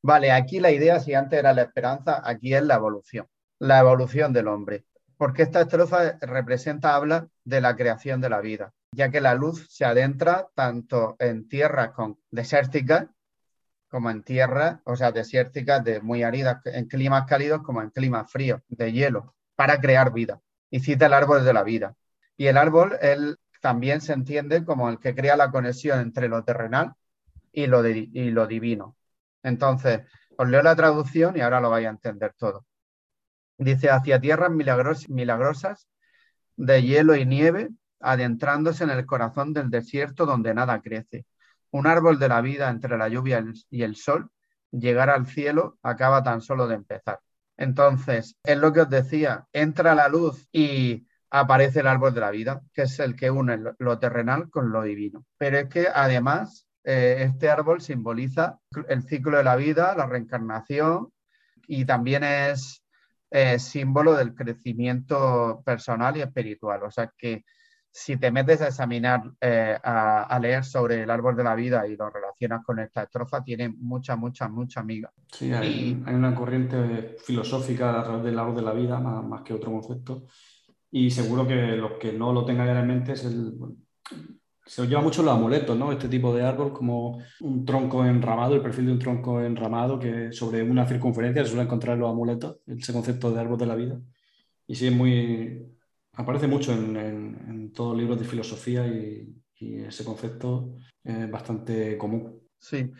Vale, 0.07 0.31
aquí 0.31 0.59
la 0.59 0.69
idea, 0.69 0.99
si 0.99 1.15
antes 1.15 1.39
era 1.39 1.51
la 1.51 1.63
esperanza, 1.63 2.21
aquí 2.23 2.53
es 2.53 2.61
la 2.61 2.75
evolución, 2.75 3.27
la 3.57 3.79
evolución 3.79 4.33
del 4.33 4.47
hombre. 4.47 4.85
Porque 5.17 5.41
esta 5.41 5.61
estrofa 5.61 6.19
representa, 6.21 6.93
habla 6.93 7.27
de 7.43 7.59
la 7.59 7.75
creación 7.75 8.21
de 8.21 8.29
la 8.29 8.39
vida, 8.39 8.71
ya 8.91 9.09
que 9.09 9.19
la 9.19 9.33
luz 9.33 9.65
se 9.67 9.83
adentra 9.83 10.47
tanto 10.53 11.15
en 11.17 11.49
tierras 11.49 11.89
con 11.93 12.19
desérticas 12.29 13.07
como 13.89 14.11
en 14.11 14.21
tierras, 14.21 14.79
o 14.83 14.95
sea, 14.95 15.11
desérticas 15.11 15.83
de 15.83 16.01
muy 16.01 16.21
áridas, 16.21 16.61
en 16.65 16.85
climas 16.85 17.25
cálidos 17.25 17.63
como 17.63 17.81
en 17.81 17.89
climas 17.89 18.31
fríos, 18.31 18.61
de 18.67 18.91
hielo, 18.91 19.33
para 19.55 19.81
crear 19.81 20.13
vida. 20.13 20.39
Y 20.69 20.81
cita 20.81 21.07
el 21.07 21.13
árbol 21.13 21.43
de 21.43 21.53
la 21.53 21.63
vida. 21.63 21.95
Y 22.37 22.45
el 22.45 22.57
árbol, 22.57 22.95
él 23.01 23.39
también 23.59 24.01
se 24.01 24.13
entiende 24.13 24.65
como 24.65 24.87
el 24.87 24.99
que 24.99 25.15
crea 25.15 25.35
la 25.35 25.49
conexión 25.49 25.99
entre 25.99 26.27
lo 26.29 26.43
terrenal 26.43 26.93
y 27.51 27.65
lo 27.65 28.45
divino. 28.45 28.95
Entonces, 29.45 30.01
os 30.37 30.49
leo 30.49 30.63
la 30.63 30.75
traducción 30.75 31.37
y 31.37 31.41
ahora 31.41 31.61
lo 31.61 31.69
vais 31.69 31.85
a 31.85 31.91
entender 31.91 32.33
todo. 32.35 32.65
Dice, 33.59 33.91
hacia 33.91 34.19
tierras 34.19 34.49
milagrosas 34.49 35.87
de 36.57 36.81
hielo 36.81 37.15
y 37.15 37.27
nieve, 37.27 37.69
adentrándose 37.99 38.83
en 38.83 38.89
el 38.89 39.05
corazón 39.05 39.53
del 39.53 39.69
desierto 39.69 40.25
donde 40.25 40.55
nada 40.55 40.81
crece. 40.81 41.25
Un 41.69 41.85
árbol 41.85 42.17
de 42.17 42.27
la 42.27 42.41
vida 42.41 42.69
entre 42.69 42.97
la 42.97 43.07
lluvia 43.07 43.45
y 43.69 43.83
el 43.83 43.95
sol, 43.95 44.31
llegar 44.71 45.11
al 45.11 45.27
cielo 45.27 45.77
acaba 45.83 46.23
tan 46.23 46.41
solo 46.41 46.67
de 46.67 46.75
empezar. 46.75 47.19
Entonces, 47.55 48.35
es 48.43 48.57
lo 48.57 48.73
que 48.73 48.81
os 48.81 48.89
decía, 48.89 49.45
entra 49.53 49.93
la 49.93 50.09
luz 50.09 50.47
y 50.51 51.07
aparece 51.29 51.81
el 51.81 51.87
árbol 51.87 52.15
de 52.15 52.21
la 52.21 52.31
vida, 52.31 52.61
que 52.73 52.83
es 52.83 52.99
el 52.99 53.15
que 53.15 53.29
une 53.29 53.59
lo 53.77 53.99
terrenal 53.99 54.49
con 54.49 54.71
lo 54.71 54.81
divino. 54.81 55.23
Pero 55.37 55.59
es 55.59 55.69
que 55.69 55.87
además 55.93 56.64
eh, 56.85 57.23
este 57.23 57.49
árbol 57.49 57.81
simboliza 57.81 58.59
el 58.87 59.03
ciclo 59.03 59.37
de 59.37 59.43
la 59.43 59.55
vida, 59.55 59.95
la 59.95 60.05
reencarnación 60.05 61.11
y 61.67 61.85
también 61.85 62.23
es 62.23 62.81
símbolo 63.57 64.13
del 64.13 64.33
crecimiento 64.33 65.61
personal 65.65 66.15
y 66.15 66.21
espiritual. 66.21 66.83
O 66.83 66.91
sea 66.91 67.11
que 67.17 67.43
si 67.97 68.17
te 68.17 68.29
metes 68.29 68.61
a 68.61 68.67
examinar, 68.67 69.23
eh, 69.39 69.79
a, 69.81 70.37
leer 70.41 70.65
sobre 70.65 71.03
el 71.03 71.09
árbol 71.09 71.33
de 71.33 71.45
la 71.45 71.55
vida 71.55 71.87
y 71.87 71.95
lo 71.95 72.09
relacionas 72.09 72.61
con 72.61 72.79
esta 72.79 73.03
estrofa, 73.03 73.41
tiene 73.41 73.69
mucha, 73.69 74.17
mucha, 74.17 74.49
mucha 74.49 74.81
amiga. 74.81 75.13
Sí, 75.31 75.53
hay, 75.53 76.03
una 76.05 76.35
corriente 76.35 77.15
filosófica 77.23 77.97
a 77.97 78.03
través 78.03 78.25
del 78.25 78.37
árbol 78.37 78.57
de 78.57 78.61
la 78.63 78.73
vida, 78.73 78.99
más, 78.99 79.43
que 79.43 79.53
otro 79.53 79.71
concepto. 79.71 80.25
Y 80.91 81.09
seguro 81.09 81.47
que 81.47 81.77
los 81.77 81.93
que 81.93 82.11
no 82.11 82.33
lo 82.33 82.43
tengan 82.43 82.67
en 82.67 82.85
mente 82.85 83.13
es 83.13 83.23
el, 83.23 83.53
se 84.65 84.87
lleva 84.87 85.01
mucho 85.01 85.21
los 85.21 85.33
amuletos, 85.33 85.77
¿no? 85.77 85.91
Este 85.91 86.09
tipo 86.09 86.35
de 86.35 86.43
árbol 86.43 86.73
como 86.73 87.21
un 87.41 87.65
tronco 87.65 88.03
enramado, 88.03 88.55
el 88.55 88.61
perfil 88.61 88.87
de 88.87 88.91
un 88.93 88.99
tronco 88.99 89.39
enramado 89.39 89.99
que 89.99 90.31
sobre 90.31 90.63
una 90.63 90.87
circunferencia 90.87 91.43
se 91.43 91.49
suele 91.49 91.63
encontrar 91.63 91.97
los 91.97 92.09
amuletos, 92.09 92.57
ese 92.65 92.91
concepto 92.91 93.31
de 93.31 93.39
árbol 93.39 93.59
de 93.59 93.65
la 93.67 93.75
vida. 93.75 93.99
Y 94.67 94.75
sí, 94.75 94.87
es 94.87 94.93
muy... 94.93 95.71
aparece 96.13 96.47
mucho 96.47 96.73
en, 96.73 96.95
en, 96.95 97.71
todos 97.73 97.91
los 97.91 98.01
libros 98.01 98.19
de 98.19 98.25
filosofía 98.25 98.87
y, 98.87 99.41
ese 99.57 100.03
concepto 100.03 100.75
es 101.03 101.31
bastante 101.31 101.97
común. 101.97 102.41
Sí, 102.59 102.91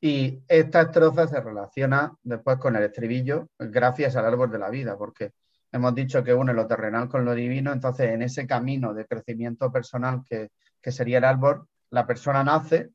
y 0.00 0.42
esta 0.48 0.82
estrofa 0.82 1.28
se 1.28 1.40
relaciona 1.40 2.12
después 2.22 2.56
con 2.58 2.74
el 2.74 2.82
estribillo 2.82 3.48
gracias 3.58 4.16
al 4.16 4.24
árbol 4.24 4.50
de 4.50 4.58
la 4.58 4.70
vida, 4.70 4.96
porque 4.96 5.32
hemos 5.70 5.94
dicho 5.94 6.24
que 6.24 6.34
une 6.34 6.54
lo 6.54 6.66
terrenal 6.66 7.08
con 7.08 7.24
lo 7.24 7.34
divino, 7.34 7.72
entonces 7.72 8.10
en 8.10 8.22
ese 8.22 8.46
camino 8.46 8.94
de 8.94 9.06
crecimiento 9.06 9.70
personal 9.70 10.22
que 10.28 10.48
que 10.80 10.92
sería 10.92 11.18
el 11.18 11.24
árbol, 11.24 11.68
la 11.90 12.06
persona 12.06 12.44
nace, 12.44 12.90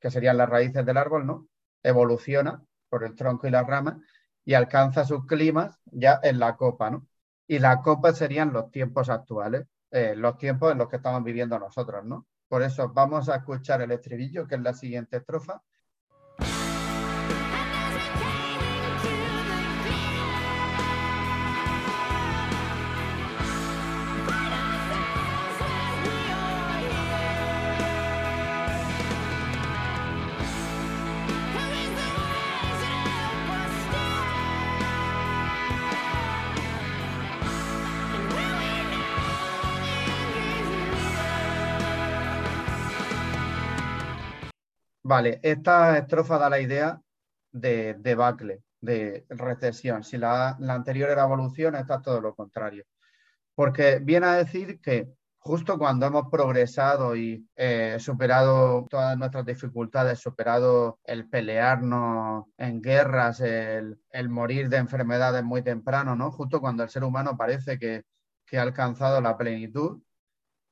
que 0.00 0.10
serían 0.10 0.36
las 0.36 0.48
raíces 0.48 0.84
del 0.84 0.96
árbol, 0.96 1.26
¿no? 1.26 1.48
Evoluciona 1.82 2.62
por 2.88 3.04
el 3.04 3.14
tronco 3.14 3.46
y 3.46 3.50
las 3.50 3.66
ramas 3.66 3.96
y 4.44 4.54
alcanza 4.54 5.04
sus 5.04 5.26
climas 5.26 5.78
ya 5.86 6.20
en 6.22 6.38
la 6.38 6.56
copa, 6.56 6.90
¿no? 6.90 7.06
Y 7.46 7.58
la 7.58 7.80
copa 7.82 8.12
serían 8.12 8.52
los 8.52 8.70
tiempos 8.70 9.08
actuales, 9.08 9.66
eh, 9.90 10.14
los 10.16 10.38
tiempos 10.38 10.72
en 10.72 10.78
los 10.78 10.88
que 10.88 10.96
estamos 10.96 11.22
viviendo 11.22 11.58
nosotros, 11.58 12.04
¿no? 12.04 12.26
Por 12.48 12.62
eso 12.62 12.88
vamos 12.88 13.28
a 13.28 13.36
escuchar 13.36 13.82
el 13.82 13.92
estribillo, 13.92 14.46
que 14.46 14.56
es 14.56 14.60
la 14.60 14.74
siguiente 14.74 15.18
estrofa, 15.18 15.62
Vale, 45.04 45.40
esta 45.42 45.98
estrofa 45.98 46.38
da 46.38 46.48
la 46.48 46.60
idea 46.60 47.00
de 47.52 47.94
debacle, 47.98 48.62
de 48.80 49.26
recesión. 49.30 50.04
Si 50.04 50.16
la, 50.16 50.50
anterior 50.68 51.10
era 51.10 51.24
evolución, 51.24 51.74
esta 51.74 51.96
es 51.96 52.02
todo 52.02 52.20
lo 52.20 52.34
contrario. 52.34 52.84
Porque 53.54 54.00
viene 54.02 54.26
a 54.26 54.36
decir 54.36 54.80
que 54.80 55.08
justo 55.38 55.78
cuando 55.78 56.06
hemos 56.06 56.30
progresado 56.30 57.16
y 57.16 57.48
eh, 57.56 57.96
superado 58.00 58.86
todas 58.88 59.18
nuestras 59.18 59.44
dificultades, 59.44 60.20
superado 60.20 61.00
el 61.04 61.28
pelearnos 61.28 62.46
en 62.56 62.80
guerras, 62.80 63.40
el, 63.40 63.98
morir 64.28 64.68
de 64.68 64.78
enfermedades 64.78 65.42
muy 65.44 65.62
temprano, 65.62 66.16
¿no? 66.16 66.30
Justo 66.32 66.60
cuando 66.60 66.84
el 66.84 66.90
ser 66.90 67.04
humano 67.04 67.36
parece 67.36 67.78
que, 67.78 68.04
que 68.46 68.58
ha 68.58 68.62
alcanzado 68.62 69.20
la 69.20 69.36
plenitud, 69.36 70.00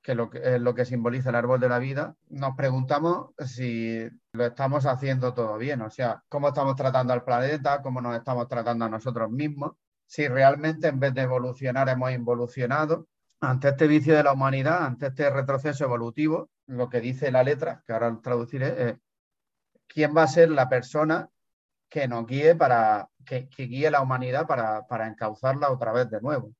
que, 0.03 0.15
lo 0.15 0.31
que 0.31 0.57
es 0.57 0.61
lo 0.61 0.75
que 0.75 0.85
simboliza 0.85 1.31
el 1.31 1.37
árbol 1.37 1.61
de 1.61 1.69
la 1.69 1.79
vida, 1.79 2.17
nos 2.29 2.57
preguntamos 2.57 3.31
si 3.39 4.09
lo 4.33 4.47
estamos 4.47 4.87
haciendo 4.87 5.35
todo 5.35 5.59
bien, 5.59 5.83
o 5.83 5.91
sea, 5.91 6.23
cómo 6.29 6.49
estamos 6.49 6.77
tratando 6.77 7.13
al 7.13 7.25
planeta, 7.25 7.83
cómo 7.83 8.01
nos 8.01 8.17
estamos 8.17 8.49
tratando 8.49 8.85
a 8.87 8.89
nosotros 8.89 9.31
mismos, 9.31 9.73
si 10.07 10.27
realmente 10.29 10.89
en 10.89 11.01
vez 11.01 11.15
de 11.15 11.23
evolucionar 11.23 11.89
hemos 11.89 12.13
involucionado. 12.13 13.07
Ante 13.43 13.69
este 13.71 13.87
vicio 13.87 14.15
de 14.15 14.23
la 14.23 14.33
humanidad, 14.33 14.85
ante 14.85 15.07
este 15.07 15.31
retroceso 15.31 15.85
evolutivo, 15.85 16.51
lo 16.67 16.91
que 16.91 17.01
dice 17.01 17.31
la 17.31 17.43
letra, 17.43 17.83
que 17.87 17.93
ahora 17.95 18.19
traduciré, 18.23 18.91
es 18.91 18.97
quién 19.87 20.15
va 20.15 20.25
a 20.25 20.29
ser 20.29 20.51
la 20.51 20.69
persona 20.69 21.31
que 21.89 22.07
nos 22.07 22.27
guíe 22.27 22.55
para, 22.55 23.09
que, 23.25 23.49
que 23.49 23.65
guíe 23.65 23.91
la 23.91 24.03
humanidad 24.03 24.47
para, 24.47 24.87
para 24.87 25.07
encauzarla 25.07 25.71
otra 25.71 25.93
vez 25.93 26.11
de 26.11 26.21
nuevo. 26.21 26.53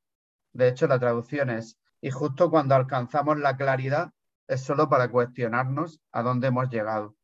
De 0.53 0.69
hecho, 0.69 0.87
la 0.87 0.99
traducción 0.99 1.51
es 1.51 1.79
y 2.01 2.11
justo 2.11 2.51
cuando 2.51 2.75
alcanzamos 2.75 3.39
la 3.39 3.57
claridad 3.57 4.13
es 4.49 4.63
solo 4.63 4.89
para 4.89 5.09
cuestionarnos 5.11 6.01
a 6.13 6.23
dónde 6.23 6.49
hemos 6.49 6.69
llegado. 6.71 7.17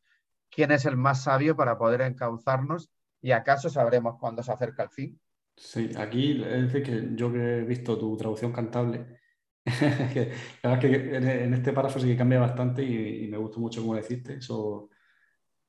¿Quién 0.50 0.70
es 0.70 0.84
el 0.84 0.96
más 0.96 1.24
sabio 1.24 1.56
para 1.56 1.76
poder 1.76 2.02
encauzarnos 2.02 2.90
y 3.20 3.32
acaso 3.32 3.68
sabremos 3.68 4.16
cuándo 4.20 4.42
se 4.42 4.52
acerca 4.52 4.84
el 4.84 4.90
fin? 4.90 5.20
Sí, 5.56 5.90
aquí 5.96 6.42
es 6.42 6.72
decir 6.72 6.82
que 6.82 7.08
yo 7.16 7.32
que 7.32 7.58
he 7.58 7.62
visto 7.62 7.98
tu 7.98 8.16
traducción 8.16 8.52
cantable, 8.52 9.20
que 9.64 10.32
la 10.62 10.70
verdad 10.70 10.84
es 10.84 10.90
que 10.90 11.16
en 11.16 11.54
este 11.54 11.72
párrafo 11.72 11.98
sí 11.98 12.06
que 12.08 12.16
cambia 12.16 12.38
bastante 12.38 12.84
y, 12.84 13.26
me 13.28 13.38
gustó 13.38 13.58
mucho 13.58 13.80
como 13.80 13.96
deciste. 13.96 14.34
Eso, 14.34 14.90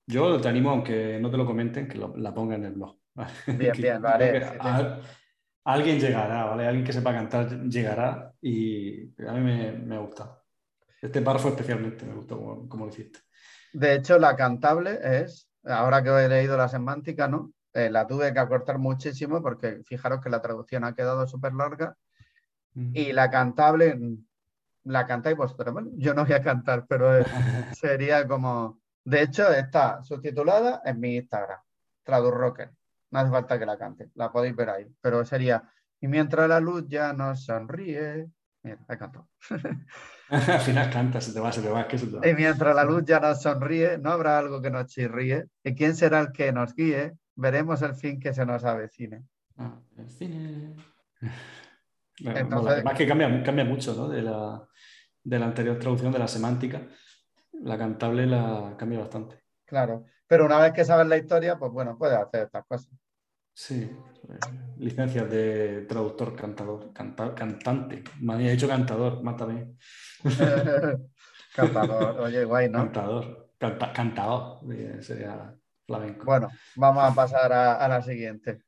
yo 0.06 0.40
te 0.40 0.50
animo, 0.50 0.70
aunque 0.70 1.20
no 1.20 1.32
te 1.32 1.38
lo 1.38 1.46
comenten, 1.46 1.88
que 1.88 1.98
la 1.98 2.34
ponga 2.34 2.56
en 2.56 2.66
el 2.66 2.74
blog. 2.74 3.00
Bien, 3.48 3.74
bien, 3.78 4.02
vale 4.02 4.48
alguien 5.68 6.00
llegará, 6.00 6.46
¿vale? 6.46 6.66
Alguien 6.66 6.86
que 6.86 6.94
sepa 6.94 7.12
cantar 7.12 7.64
llegará 7.64 8.34
y 8.42 9.04
a 9.28 9.34
mí 9.34 9.42
me, 9.42 9.74
me 9.74 9.98
gusta. 9.98 10.42
este 11.02 11.22
párrafo 11.22 11.50
especialmente 11.50 12.06
me 12.06 12.14
gustó 12.14 12.66
como, 12.70 12.86
lo 12.86 12.92
hiciste. 12.92 13.20
De 13.74 13.96
hecho, 13.96 14.18
la 14.18 14.36
cantable 14.38 14.98
es, 15.04 15.50
ahora 15.66 16.02
que 16.02 16.10
he 16.10 16.30
leído 16.30 16.56
la 16.56 16.70
semántica, 16.70 17.28
¿no? 17.28 17.52
Eh, 17.74 17.90
la 17.90 18.08
tuve 18.08 18.32
que 18.32 18.40
acortar 18.40 18.78
muchísimo 18.78 19.42
porque 19.42 19.82
fijaros 19.84 20.22
que 20.22 20.30
la 20.30 20.42
traducción 20.42 20.86
ha 20.86 20.96
quedado 20.96 21.28
súper 21.28 21.54
larga 21.54 21.96
y 22.94 23.12
la 23.12 23.30
cantable, 23.30 24.00
la 24.84 25.06
cantáis 25.06 25.36
vosotros, 25.36 25.74
bueno, 25.74 25.90
yo 25.96 26.14
no 26.14 26.26
voy 26.26 26.34
a 26.34 26.44
cantar, 26.44 26.86
pero 26.88 27.12
sería 27.74 28.28
como, 28.28 28.80
de 29.04 29.24
hecho 29.24 29.52
está 29.52 30.04
subtitulada 30.04 30.82
en 30.86 31.00
mi 31.00 31.18
Instagram, 31.18 31.60
Tradurrocker, 32.04 32.72
no 33.12 33.20
hace 33.20 33.32
falta 33.32 33.58
que 33.58 33.66
la 33.66 33.78
cante, 33.78 34.10
la 34.16 34.32
podéis 34.32 34.56
ver 34.56 34.70
ahí, 34.70 34.88
pero 35.02 35.24
sería, 35.26 35.64
y 36.00 36.08
mientras 36.08 36.48
la 36.48 36.60
luz 36.60 36.86
ya 36.88 37.14
nos 37.14 37.46
sonríe, 37.46 38.28
mira, 38.64 38.80
he 38.90 38.98
cantado. 38.98 39.28
Al 40.30 40.60
final 40.60 40.90
canta, 40.90 41.22
se 41.22 41.34
te 41.34 41.40
va, 41.40 41.52
se 41.52 41.62
te 41.62 41.70
va, 41.70 41.88
que 41.88 41.98
se 41.98 42.08
te 42.08 42.18
va. 42.18 42.28
Y 42.28 42.34
mientras 42.34 42.76
la 42.76 42.84
luz 42.84 43.04
ya 43.06 43.20
nos 43.20 43.42
sonríe, 43.42 43.98
no 43.98 44.12
habrá 44.12 44.38
algo 44.38 44.62
que 44.62 44.70
nos 44.70 44.88
chirríe. 44.88 45.46
¿Y 45.64 45.74
quién 45.74 45.96
será 45.96 46.20
el 46.20 46.32
que 46.32 46.52
nos 46.52 46.76
guíe? 46.76 47.14
Veremos 47.36 47.82
el 47.82 47.96
fin 47.96 48.20
que 48.20 48.34
se 48.34 48.46
nos 48.46 48.66
avecine. 48.66 49.24
Ah, 49.58 49.80
el 49.98 50.10
cine. 50.10 50.76
además 52.26 52.94
que 52.98 53.08
cambia, 53.08 53.44
cambia 53.44 53.64
mucho 53.64 53.94
¿no? 53.96 54.10
de, 54.10 54.22
la, 54.22 54.68
de 55.24 55.40
la 55.40 55.46
anterior 55.46 55.80
traducción, 55.80 56.12
de 56.12 56.20
la 56.20 56.28
semántica. 56.28 56.82
La 57.54 57.78
cantable 57.78 58.28
la 58.28 58.76
cambia 58.78 59.00
bastante. 59.00 59.47
Claro, 59.68 60.06
pero 60.26 60.46
una 60.46 60.60
vez 60.60 60.72
que 60.72 60.86
sabes 60.86 61.08
la 61.08 61.18
historia, 61.18 61.60
pues 61.60 61.72
bueno, 61.74 61.98
puedes 61.98 62.18
hacer 62.18 62.46
estas 62.46 62.66
cosas. 62.66 62.90
Sí, 63.54 63.92
licencias 64.78 65.30
de 65.30 65.82
traductor, 65.82 66.36
cantador, 66.36 66.94
cantante. 66.94 68.04
Me 68.22 68.34
había 68.34 68.52
dicho 68.52 68.68
cantador, 68.68 69.22
mátame. 69.22 69.76
cantador, 71.56 72.20
oye, 72.22 72.46
guay, 72.46 72.70
¿no? 72.70 72.80
Cantador, 72.80 73.50
cantador, 73.60 74.60
sería 75.02 75.54
flamenco. 75.86 76.26
Bueno, 76.26 76.50
vamos 76.76 77.04
a 77.04 77.14
pasar 77.14 77.52
a 77.52 77.88
la 77.90 78.02
siguiente. 78.02 78.67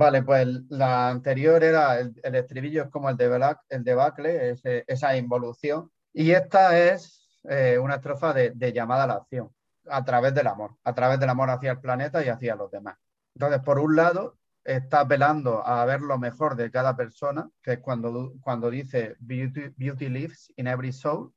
Vale, 0.00 0.22
pues 0.22 0.48
la 0.70 1.10
anterior 1.10 1.62
era 1.62 2.00
el, 2.00 2.14
estribillo 2.34 2.84
es 2.84 2.88
como 2.88 3.10
el 3.10 3.18
de 3.18 3.54
el 3.68 3.84
debacle, 3.84 4.56
esa 4.86 5.14
involución. 5.14 5.92
Y 6.14 6.30
esta 6.30 6.78
es 6.78 7.28
eh, 7.44 7.76
una 7.76 7.96
estrofa 7.96 8.32
de, 8.32 8.72
llamada 8.72 9.04
a 9.04 9.06
la 9.08 9.14
acción, 9.16 9.54
a 9.90 10.02
través 10.02 10.32
del 10.32 10.46
amor, 10.46 10.74
a 10.84 10.94
través 10.94 11.20
del 11.20 11.28
amor 11.28 11.50
hacia 11.50 11.72
el 11.72 11.80
planeta 11.80 12.24
y 12.24 12.30
hacia 12.30 12.56
los 12.56 12.70
demás. 12.70 12.96
Entonces, 13.34 13.60
por 13.60 13.78
un 13.78 13.94
lado, 13.94 14.38
está 14.64 15.00
apelando 15.00 15.66
a 15.66 15.84
ver 15.84 16.00
lo 16.00 16.18
mejor 16.18 16.56
de 16.56 16.70
cada 16.70 16.96
persona, 16.96 17.50
que 17.62 17.74
es 17.74 17.80
cuando, 17.80 18.32
cuando 18.40 18.70
dice 18.70 19.16
beauty, 19.18 19.74
beauty 19.76 20.08
lives 20.08 20.50
in 20.56 20.66
every 20.66 20.92
soul, 20.92 21.34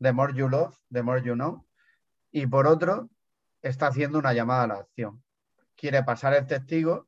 the 0.00 0.12
more 0.12 0.32
you 0.32 0.48
love, 0.48 0.76
the 0.92 1.02
more 1.02 1.20
you 1.20 1.34
know. 1.34 1.66
Y 2.30 2.46
por 2.46 2.68
otro, 2.68 3.10
está 3.60 3.88
haciendo 3.88 4.20
una 4.20 4.34
llamada 4.34 4.62
a 4.62 4.66
la 4.68 4.74
acción. 4.74 5.20
Quiere 5.74 6.04
pasar 6.04 6.34
el 6.34 6.46
testigo 6.46 7.07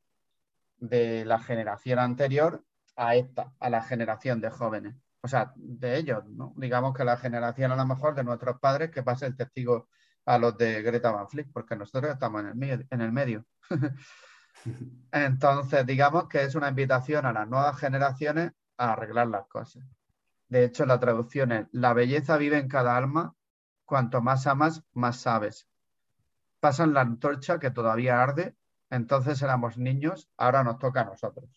de 0.81 1.25
la 1.25 1.38
generación 1.38 1.99
anterior 1.99 2.64
a 2.97 3.14
esta, 3.14 3.53
a 3.61 3.71
la 3.71 3.83
generación 3.83 4.40
de 4.40 4.51
jóvenes. 4.51 4.97
O 5.23 5.29
sea, 5.29 5.53
de 5.57 5.97
ellos, 5.97 6.25
¿no? 6.27 6.55
Digamos 6.57 6.95
que 6.95 7.05
la 7.05 7.16
generación 7.16 7.73
a 7.73 7.77
lo 7.77 7.87
mejor 7.87 8.14
de 8.14 8.25
nuestros 8.25 8.59
padres 8.59 8.90
que 8.90 9.03
pase 9.03 9.27
el 9.27 9.37
testigo 9.37 9.88
a 10.25 10.38
los 10.38 10.57
de 10.57 10.83
Greta 10.83 11.11
Van 11.11 11.29
Fleet, 11.29 11.49
porque 11.53 11.77
nosotros 11.77 12.12
estamos 12.12 12.43
en 12.43 12.49
el 12.49 12.55
medio. 12.55 12.87
En 12.90 13.01
el 13.01 13.12
medio. 13.12 13.45
Entonces, 15.12 15.87
digamos 15.87 16.29
que 16.29 16.43
es 16.43 16.55
una 16.55 16.69
invitación 16.69 17.27
a 17.27 17.33
las 17.33 17.49
nuevas 17.49 17.79
generaciones 17.79 18.53
a 18.77 18.93
arreglar 18.93 19.29
las 19.29 19.47
cosas. 19.47 19.85
De 20.49 20.64
hecho, 20.64 20.85
la 20.87 20.99
traducción 20.99 21.53
es, 21.53 21.66
la 21.73 21.93
belleza 21.93 22.37
vive 22.37 22.59
en 22.59 22.69
cada 22.69 22.97
alma, 22.97 23.35
cuanto 23.85 24.21
más 24.21 24.47
amas, 24.47 24.83
más 24.93 25.21
sabes. 25.21 25.69
Pasan 26.61 26.93
la 26.93 27.03
antorcha 27.03 27.59
que 27.59 27.71
todavía 27.71 28.23
arde 28.23 28.57
entonces 28.90 29.40
éramos 29.42 29.79
niños, 29.79 30.29
ahora 30.37 30.64
nos 30.64 30.79
toca 30.79 31.03
a 31.03 31.05
nosotros. 31.05 31.48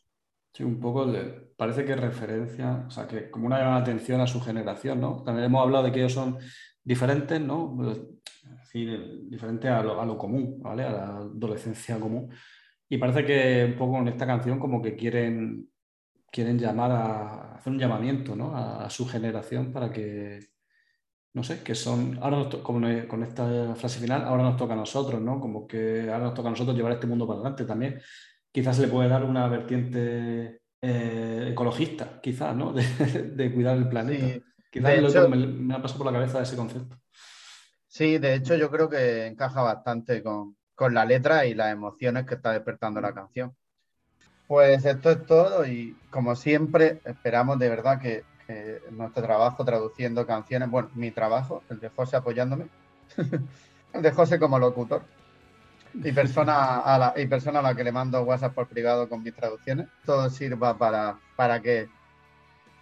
Sí, 0.53 0.63
un 0.63 0.79
poco 0.79 1.11
parece 1.57 1.83
que 1.83 1.95
referencia, 1.95 2.85
o 2.87 2.91
sea, 2.91 3.07
que 3.07 3.31
como 3.31 3.47
una 3.47 3.57
llamada 3.57 3.81
atención 3.81 4.21
a 4.21 4.27
su 4.27 4.39
generación, 4.39 5.01
¿no? 5.01 5.23
También 5.23 5.45
hemos 5.45 5.63
hablado 5.63 5.85
de 5.85 5.91
que 5.91 5.99
ellos 5.99 6.13
son 6.13 6.37
diferentes, 6.83 7.41
¿no? 7.41 7.75
Es 7.91 8.71
diferentes 8.71 9.71
a 9.71 9.81
lo, 9.81 10.17
común, 10.17 10.59
¿vale? 10.61 10.83
A 10.83 10.91
la 10.91 11.17
adolescencia 11.17 11.99
común. 11.99 12.29
Y 12.87 12.97
parece 12.97 13.25
que 13.25 13.65
un 13.71 13.77
poco 13.77 13.97
en 13.97 14.09
esta 14.09 14.27
canción 14.27 14.59
como 14.59 14.81
que 14.81 14.95
quieren, 14.95 15.69
quieren 16.31 16.59
llamar 16.59 16.91
a 16.91 17.55
hacer 17.55 17.73
un 17.73 17.79
llamamiento, 17.79 18.35
¿no? 18.35 18.55
a 18.55 18.89
su 18.89 19.07
generación 19.07 19.71
para 19.71 19.91
que, 19.91 20.52
no 21.33 21.43
sé, 21.43 21.63
que 21.63 21.73
son, 21.73 22.19
ahora 22.21 22.47
como 22.61 22.79
con 23.07 23.23
esta 23.23 23.75
frase 23.75 23.99
final, 23.99 24.23
ahora 24.23 24.43
nos 24.43 24.57
toca 24.57 24.73
a 24.73 24.77
nosotros, 24.77 25.19
¿no? 25.19 25.39
Como 25.39 25.67
que 25.67 26.11
ahora 26.11 26.25
nos 26.25 26.33
toca 26.35 26.49
a 26.49 26.51
nosotros 26.51 26.75
llevar 26.75 26.93
este 26.93 27.07
mundo 27.07 27.25
para 27.25 27.39
adelante 27.39 27.65
también. 27.65 27.99
Quizás 28.51 28.75
se 28.75 28.83
le 28.83 28.87
puede 28.87 29.09
dar 29.09 29.23
una 29.23 29.47
vertiente 29.47 30.61
eh, 30.79 31.49
ecologista, 31.51 32.21
quizás, 32.21 32.55
¿no? 32.55 32.73
De, 33.35 33.51
cuidar 33.51 33.77
el 33.77 33.89
planeta. 33.89 34.45
quizás 34.69 35.29
me, 35.29 35.73
ha 35.73 35.81
pasado 35.81 36.03
por 36.03 36.11
la 36.11 36.19
cabeza 36.19 36.43
ese 36.43 36.55
concepto. 36.55 36.99
Sí, 37.87 38.19
de 38.19 38.35
hecho 38.35 38.55
yo 38.55 38.69
creo 38.69 38.87
que 38.87 39.25
encaja 39.25 39.61
bastante 39.61 40.21
con, 40.21 40.55
con 40.75 40.93
la 40.93 41.05
letra 41.05 41.47
y 41.47 41.55
las 41.55 41.71
emociones 41.71 42.25
que 42.25 42.35
está 42.35 42.51
despertando 42.51 43.01
la 43.01 43.13
canción. 43.13 43.55
Pues 44.47 44.85
esto 44.85 45.09
es 45.09 45.25
todo 45.25 45.65
y 45.65 45.97
como 46.11 46.35
siempre 46.35 46.99
esperamos 47.05 47.57
de 47.57 47.69
verdad 47.69 47.99
que 47.99 48.23
nuestro 48.91 49.23
trabajo 49.23 49.63
traduciendo 49.63 50.25
canciones, 50.25 50.69
bueno, 50.69 50.89
mi 50.95 51.11
trabajo, 51.11 51.63
el 51.69 51.79
de 51.79 51.89
José 51.89 52.17
apoyándome, 52.17 52.67
el 53.93 54.01
de 54.01 54.11
José 54.11 54.39
como 54.39 54.59
locutor 54.59 55.03
y 55.93 56.11
persona 56.11 56.79
a 56.79 56.97
la, 56.97 57.13
y 57.15 57.27
persona 57.27 57.59
a 57.59 57.61
la 57.61 57.75
que 57.75 57.83
le 57.83 57.91
mando 57.91 58.23
WhatsApp 58.23 58.53
por 58.53 58.67
privado 58.67 59.07
con 59.07 59.21
mis 59.21 59.35
traducciones, 59.35 59.87
todo 60.05 60.29
sirva 60.29 60.77
para, 60.77 61.19
para 61.35 61.61
que 61.61 61.87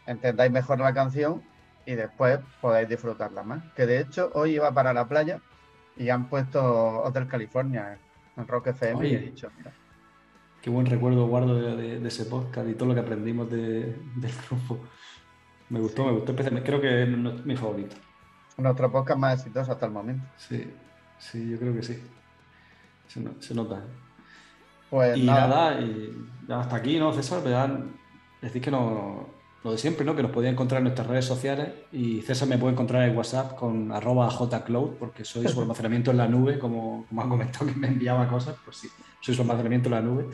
entendáis 0.05 0.51
mejor 0.51 0.79
la 0.79 0.93
canción 0.93 1.43
y 1.85 1.95
después 1.95 2.39
podáis 2.61 2.87
disfrutarla 2.87 3.43
más. 3.43 3.63
Que 3.75 3.85
de 3.85 3.99
hecho 3.99 4.31
hoy 4.33 4.55
iba 4.55 4.71
para 4.71 4.93
la 4.93 5.07
playa 5.07 5.41
y 5.97 6.09
han 6.09 6.29
puesto 6.29 7.03
Hotel 7.03 7.27
California 7.27 7.97
en 8.37 8.47
Rock 8.47 8.67
FM 8.67 9.07
y 9.07 9.15
he 9.15 9.19
dicho, 9.19 9.49
mira. 9.57 9.71
Qué 10.61 10.69
buen 10.69 10.85
recuerdo 10.85 11.25
guardo 11.27 11.75
de, 11.75 12.07
ese 12.07 12.25
podcast 12.25 12.69
y 12.69 12.75
todo 12.75 12.89
lo 12.89 12.93
que 12.93 13.01
aprendimos 13.01 13.49
del 13.49 13.95
grupo. 14.47 14.79
Me 15.71 15.79
gustó, 15.79 16.05
me 16.05 16.11
gustó. 16.11 16.35
Creo 16.35 16.81
que 16.81 17.03
es 17.03 17.45
mi 17.45 17.55
favorito. 17.55 17.95
Nuestro 18.57 18.91
podcast 18.91 19.17
más 19.17 19.39
exitoso 19.39 19.71
hasta 19.71 19.85
el 19.85 19.93
momento. 19.93 20.27
Sí, 20.35 20.69
sí, 21.17 21.49
yo 21.49 21.57
creo 21.57 21.73
que 21.73 21.81
sí. 21.81 21.97
Se, 23.07 23.53
nota. 23.53 23.77
¿eh? 23.77 23.83
Pues 24.89 25.17
y 25.17 25.23
nada, 25.23 25.79
y 25.79 26.27
hasta 26.49 26.75
aquí, 26.75 26.99
¿no, 26.99 27.13
César? 27.13 27.41
Decir 28.41 28.61
que 28.61 28.69
no, 28.69 29.29
lo 29.63 29.71
de 29.71 29.77
siempre, 29.77 30.05
¿no? 30.05 30.13
Que 30.13 30.23
nos 30.23 30.31
podía 30.31 30.49
encontrar 30.49 30.79
en 30.79 30.85
nuestras 30.85 31.07
redes 31.07 31.23
sociales 31.23 31.69
y 31.93 32.21
César 32.21 32.49
me 32.49 32.57
puede 32.57 32.73
encontrar 32.73 33.07
en 33.07 33.15
WhatsApp 33.15 33.55
con 33.55 33.93
arroba 33.93 34.29
jcloud 34.29 34.95
porque 34.99 35.23
soy 35.23 35.47
su 35.47 35.61
almacenamiento 35.61 36.11
en 36.11 36.17
la 36.17 36.27
nube, 36.27 36.59
como, 36.59 37.05
como 37.07 37.21
han 37.21 37.29
comentado 37.29 37.67
que 37.67 37.75
me 37.75 37.87
enviaba 37.87 38.27
cosas, 38.27 38.57
pues 38.65 38.75
sí, 38.75 38.89
soy 39.21 39.35
su 39.35 39.41
almacenamiento 39.41 39.87
en 39.87 39.95
la 39.95 40.01
nube. 40.01 40.27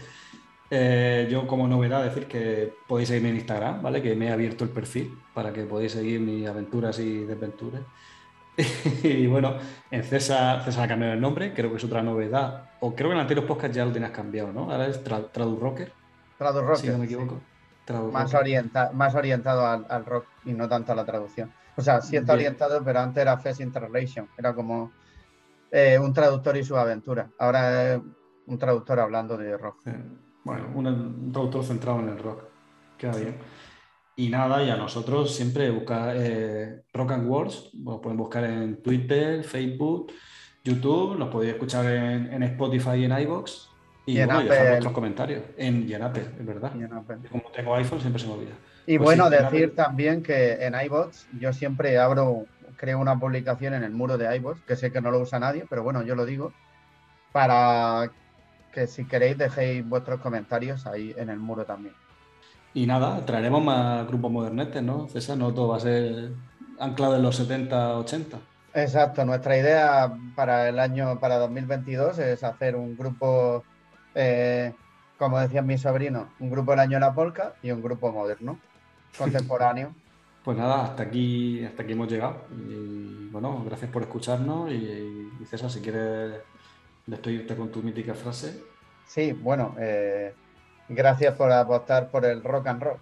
Eh, 0.69 1.27
yo 1.31 1.47
como 1.47 1.67
novedad 1.67 2.03
decir 2.03 2.27
que 2.27 2.73
podéis 2.87 3.07
seguirme 3.07 3.29
en 3.29 3.35
Instagram, 3.37 3.81
¿vale? 3.81 4.01
Que 4.01 4.15
me 4.15 4.27
he 4.27 4.31
abierto 4.31 4.63
el 4.63 4.69
perfil 4.69 5.17
para 5.33 5.53
que 5.53 5.63
podáis 5.63 5.93
seguir 5.93 6.19
mis 6.19 6.47
aventuras 6.47 6.99
y 6.99 7.23
desventuras. 7.23 7.81
y 9.03 9.27
bueno, 9.27 9.55
en 9.91 10.03
César, 10.03 10.63
César 10.65 10.85
ha 10.85 10.87
cambiado 10.87 11.13
el 11.13 11.21
nombre, 11.21 11.53
creo 11.53 11.69
que 11.69 11.77
es 11.77 11.83
otra 11.83 12.01
novedad. 12.01 12.71
O 12.81 12.95
creo 12.95 13.09
que 13.09 13.15
en 13.15 13.21
anteriores 13.21 13.47
podcast 13.47 13.73
ya 13.73 13.85
lo 13.85 13.91
tenías 13.91 14.11
cambiado, 14.11 14.51
¿no? 14.51 14.71
Ahora 14.71 14.87
es 14.87 15.03
Tradu 15.03 15.57
Rocker. 15.59 15.93
Tradu 16.37 16.61
Rocker. 16.61 16.77
Si 16.77 16.89
no 16.89 16.97
me 16.97 17.05
equivoco. 17.05 17.39
Más, 18.11 18.33
más 18.93 19.15
orientado 19.15 19.65
al, 19.65 20.05
rock 20.05 20.25
y 20.43 20.51
no 20.51 20.67
tanto 20.67 20.91
a 20.91 20.95
la 20.95 21.05
traducción. 21.05 21.53
O 21.77 21.81
sea, 21.81 22.01
sí 22.01 22.17
está 22.17 22.33
orientado, 22.33 22.83
pero 22.83 22.99
antes 22.99 23.21
era 23.21 23.37
Fest 23.37 23.61
Interrelation. 23.61 24.27
Era 24.37 24.53
como 24.53 24.91
eh, 25.71 25.97
un 25.97 26.11
traductor 26.13 26.57
y 26.57 26.65
su 26.65 26.75
aventura. 26.75 27.29
Ahora 27.39 27.93
es 27.93 28.01
un 28.47 28.57
traductor 28.57 28.99
hablando 28.99 29.37
de 29.37 29.57
rock. 29.57 29.77
Bueno, 30.47 30.69
un, 30.75 31.31
traductor 31.33 31.61
centrado 31.65 31.99
en 31.99 32.07
el 32.07 32.19
rock. 32.19 32.43
Queda 32.97 33.17
bien. 33.17 33.35
Y 34.15 34.29
nada, 34.29 34.63
y 34.63 34.69
a 34.69 34.77
nosotros 34.77 35.35
siempre 35.35 35.69
buscar 35.69 36.15
eh, 36.17 36.83
Rock 36.93 37.11
and 37.11 37.29
Words, 37.29 37.71
pueden 38.01 38.17
buscar 38.17 38.45
en 38.45 38.81
Twitter, 38.81 39.43
Facebook, 39.43 40.13
YouTube, 40.63 41.19
nos 41.19 41.27
podéis 41.27 41.53
escuchar 41.53 41.85
en, 41.85 42.41
Spotify 42.43 42.91
y 42.95 43.03
en 43.03 43.19
iBox. 43.19 43.69
Y, 44.05 44.17
bueno, 44.23 44.41
dejar 44.41 44.69
vuestros 44.69 44.93
comentarios. 44.93 45.43
En, 45.57 45.87
y 45.87 45.93
en 45.93 46.01
Apple, 46.01 46.25
es 46.39 46.45
verdad. 46.45 46.71
Como 47.29 47.43
tengo 47.53 47.75
iPhone, 47.75 47.99
siempre 47.99 48.21
se 48.21 48.27
me 48.27 48.33
olvida. 48.33 48.53
Y 48.85 48.97
pues 48.97 49.05
bueno, 49.05 49.29
decir 49.29 49.75
también 49.75 50.23
que 50.23 50.65
en 50.65 50.73
iBox 50.85 51.27
yo 51.37 51.51
siempre 51.51 51.97
abro, 51.97 52.45
creo 52.77 52.99
una 52.99 53.19
publicación 53.19 53.73
en 53.73 53.83
el 53.83 53.91
muro 53.91 54.17
de 54.17 54.33
iBox, 54.37 54.61
que 54.61 54.77
sé 54.77 54.93
que 54.93 55.01
no 55.01 55.11
lo 55.11 55.19
usa 55.19 55.39
nadie, 55.39 55.65
pero 55.69 55.83
bueno, 55.83 56.03
yo 56.03 56.15
lo 56.15 56.25
digo, 56.25 56.53
para 57.33 58.09
que 58.71 58.87
si 58.87 59.05
queréis 59.05 59.37
dejéis 59.37 59.87
vuestros 59.87 60.19
comentarios 60.21 60.85
ahí 60.85 61.13
en 61.17 61.29
el 61.29 61.39
muro 61.39 61.65
también. 61.65 61.93
Y 62.73 62.85
nada, 62.85 63.25
traeremos 63.25 63.63
más 63.63 64.07
grupos 64.07 64.31
modernetes, 64.31 64.83
¿no? 64.83 65.07
César, 65.07 65.37
no 65.37 65.53
todo 65.53 65.69
va 65.69 65.77
a 65.77 65.79
ser 65.79 66.31
anclado 66.79 67.15
en 67.15 67.23
los 67.23 67.35
70, 67.35 67.97
80. 67.97 68.37
Exacto, 68.73 69.25
nuestra 69.25 69.57
idea 69.57 70.13
para 70.35 70.69
el 70.69 70.77
año, 70.77 71.19
para 71.19 71.39
2022 71.39 72.19
es 72.19 72.43
hacer 72.43 72.75
un 72.75 72.95
grupo, 72.95 73.63
eh, 74.13 74.73
como 75.17 75.39
decían 75.39 75.65
mis 75.65 75.81
sobrinos, 75.81 76.27
un 76.39 76.51
grupo 76.51 76.71
del 76.71 76.81
año 76.81 76.97
de 76.97 76.99
la 76.99 77.15
polka 77.15 77.53
y 77.63 77.71
un 77.71 77.81
grupo 77.81 78.11
moderno 78.11 78.59
contemporáneo. 79.17 79.95
Pues 80.43 80.57
nada, 80.57 80.83
hasta 80.83 81.03
aquí, 81.03 81.65
hasta 81.65 81.83
aquí 81.83 81.93
hemos 81.93 82.07
llegado. 82.07 82.45
Y 82.51 83.27
bueno, 83.31 83.63
gracias 83.65 83.91
por 83.91 84.03
escucharnos. 84.03 84.71
Y, 84.71 85.45
César, 85.45 85.69
si 85.69 85.81
quieres 85.81 86.35
despedirte 87.07 87.55
con 87.55 87.71
tu 87.71 87.81
mítica 87.81 88.13
frase. 88.13 88.61
Sí, 89.07 89.31
bueno, 89.31 89.75
eh, 89.79 90.35
gracias 90.89 91.33
por 91.35 91.51
apostar 91.51 92.11
por 92.11 92.25
el 92.25 92.43
rock 92.43 92.67
and 92.67 92.83
roll. 92.83 92.99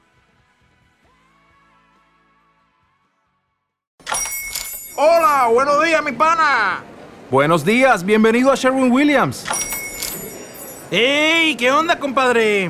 Hola, 4.97 5.49
buenos 5.51 5.83
días, 5.83 6.03
mi 6.03 6.11
pana. 6.13 6.83
Buenos 7.29 7.65
días, 7.65 8.05
bienvenido 8.05 8.51
a 8.51 8.55
Sherwin 8.55 8.91
Williams. 8.91 9.45
¡Ey! 10.91 11.55
¿Qué 11.57 11.71
onda, 11.71 11.99
compadre? 11.99 12.69